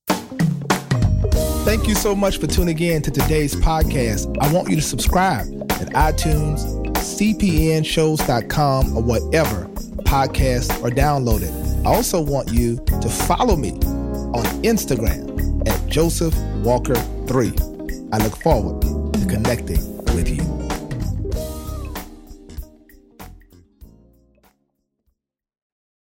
Thank 1.64 1.88
you 1.88 1.96
so 1.96 2.16
much 2.16 2.40
for 2.40 2.48
tuning 2.48 2.80
in 2.80 3.02
to 3.04 3.12
today's 3.12 3.56
podcast. 3.56 4.36
I 4.42 4.52
want 4.52 4.70
you 4.70 4.76
to 4.76 4.82
subscribe 4.82 5.46
at 5.74 5.90
iTunes, 5.90 6.60
cpnshows.com, 6.96 8.98
or 8.98 9.04
whatever 9.04 9.66
podcasts 10.04 10.84
are 10.84 10.90
downloaded. 10.90 11.52
I 11.86 11.94
also 11.94 12.20
want 12.22 12.52
you 12.52 12.78
to 12.78 13.10
follow 13.10 13.56
me 13.56 13.72
on 13.72 14.44
Instagram 14.64 15.68
at 15.68 15.88
Joseph 15.88 16.36
Walker 16.64 16.96
3. 16.96 17.54
I 18.12 18.18
look 18.18 18.36
forward 18.38 18.82
to 18.82 19.26
connecting 19.28 19.98
with 20.16 20.30
you. 20.30 20.61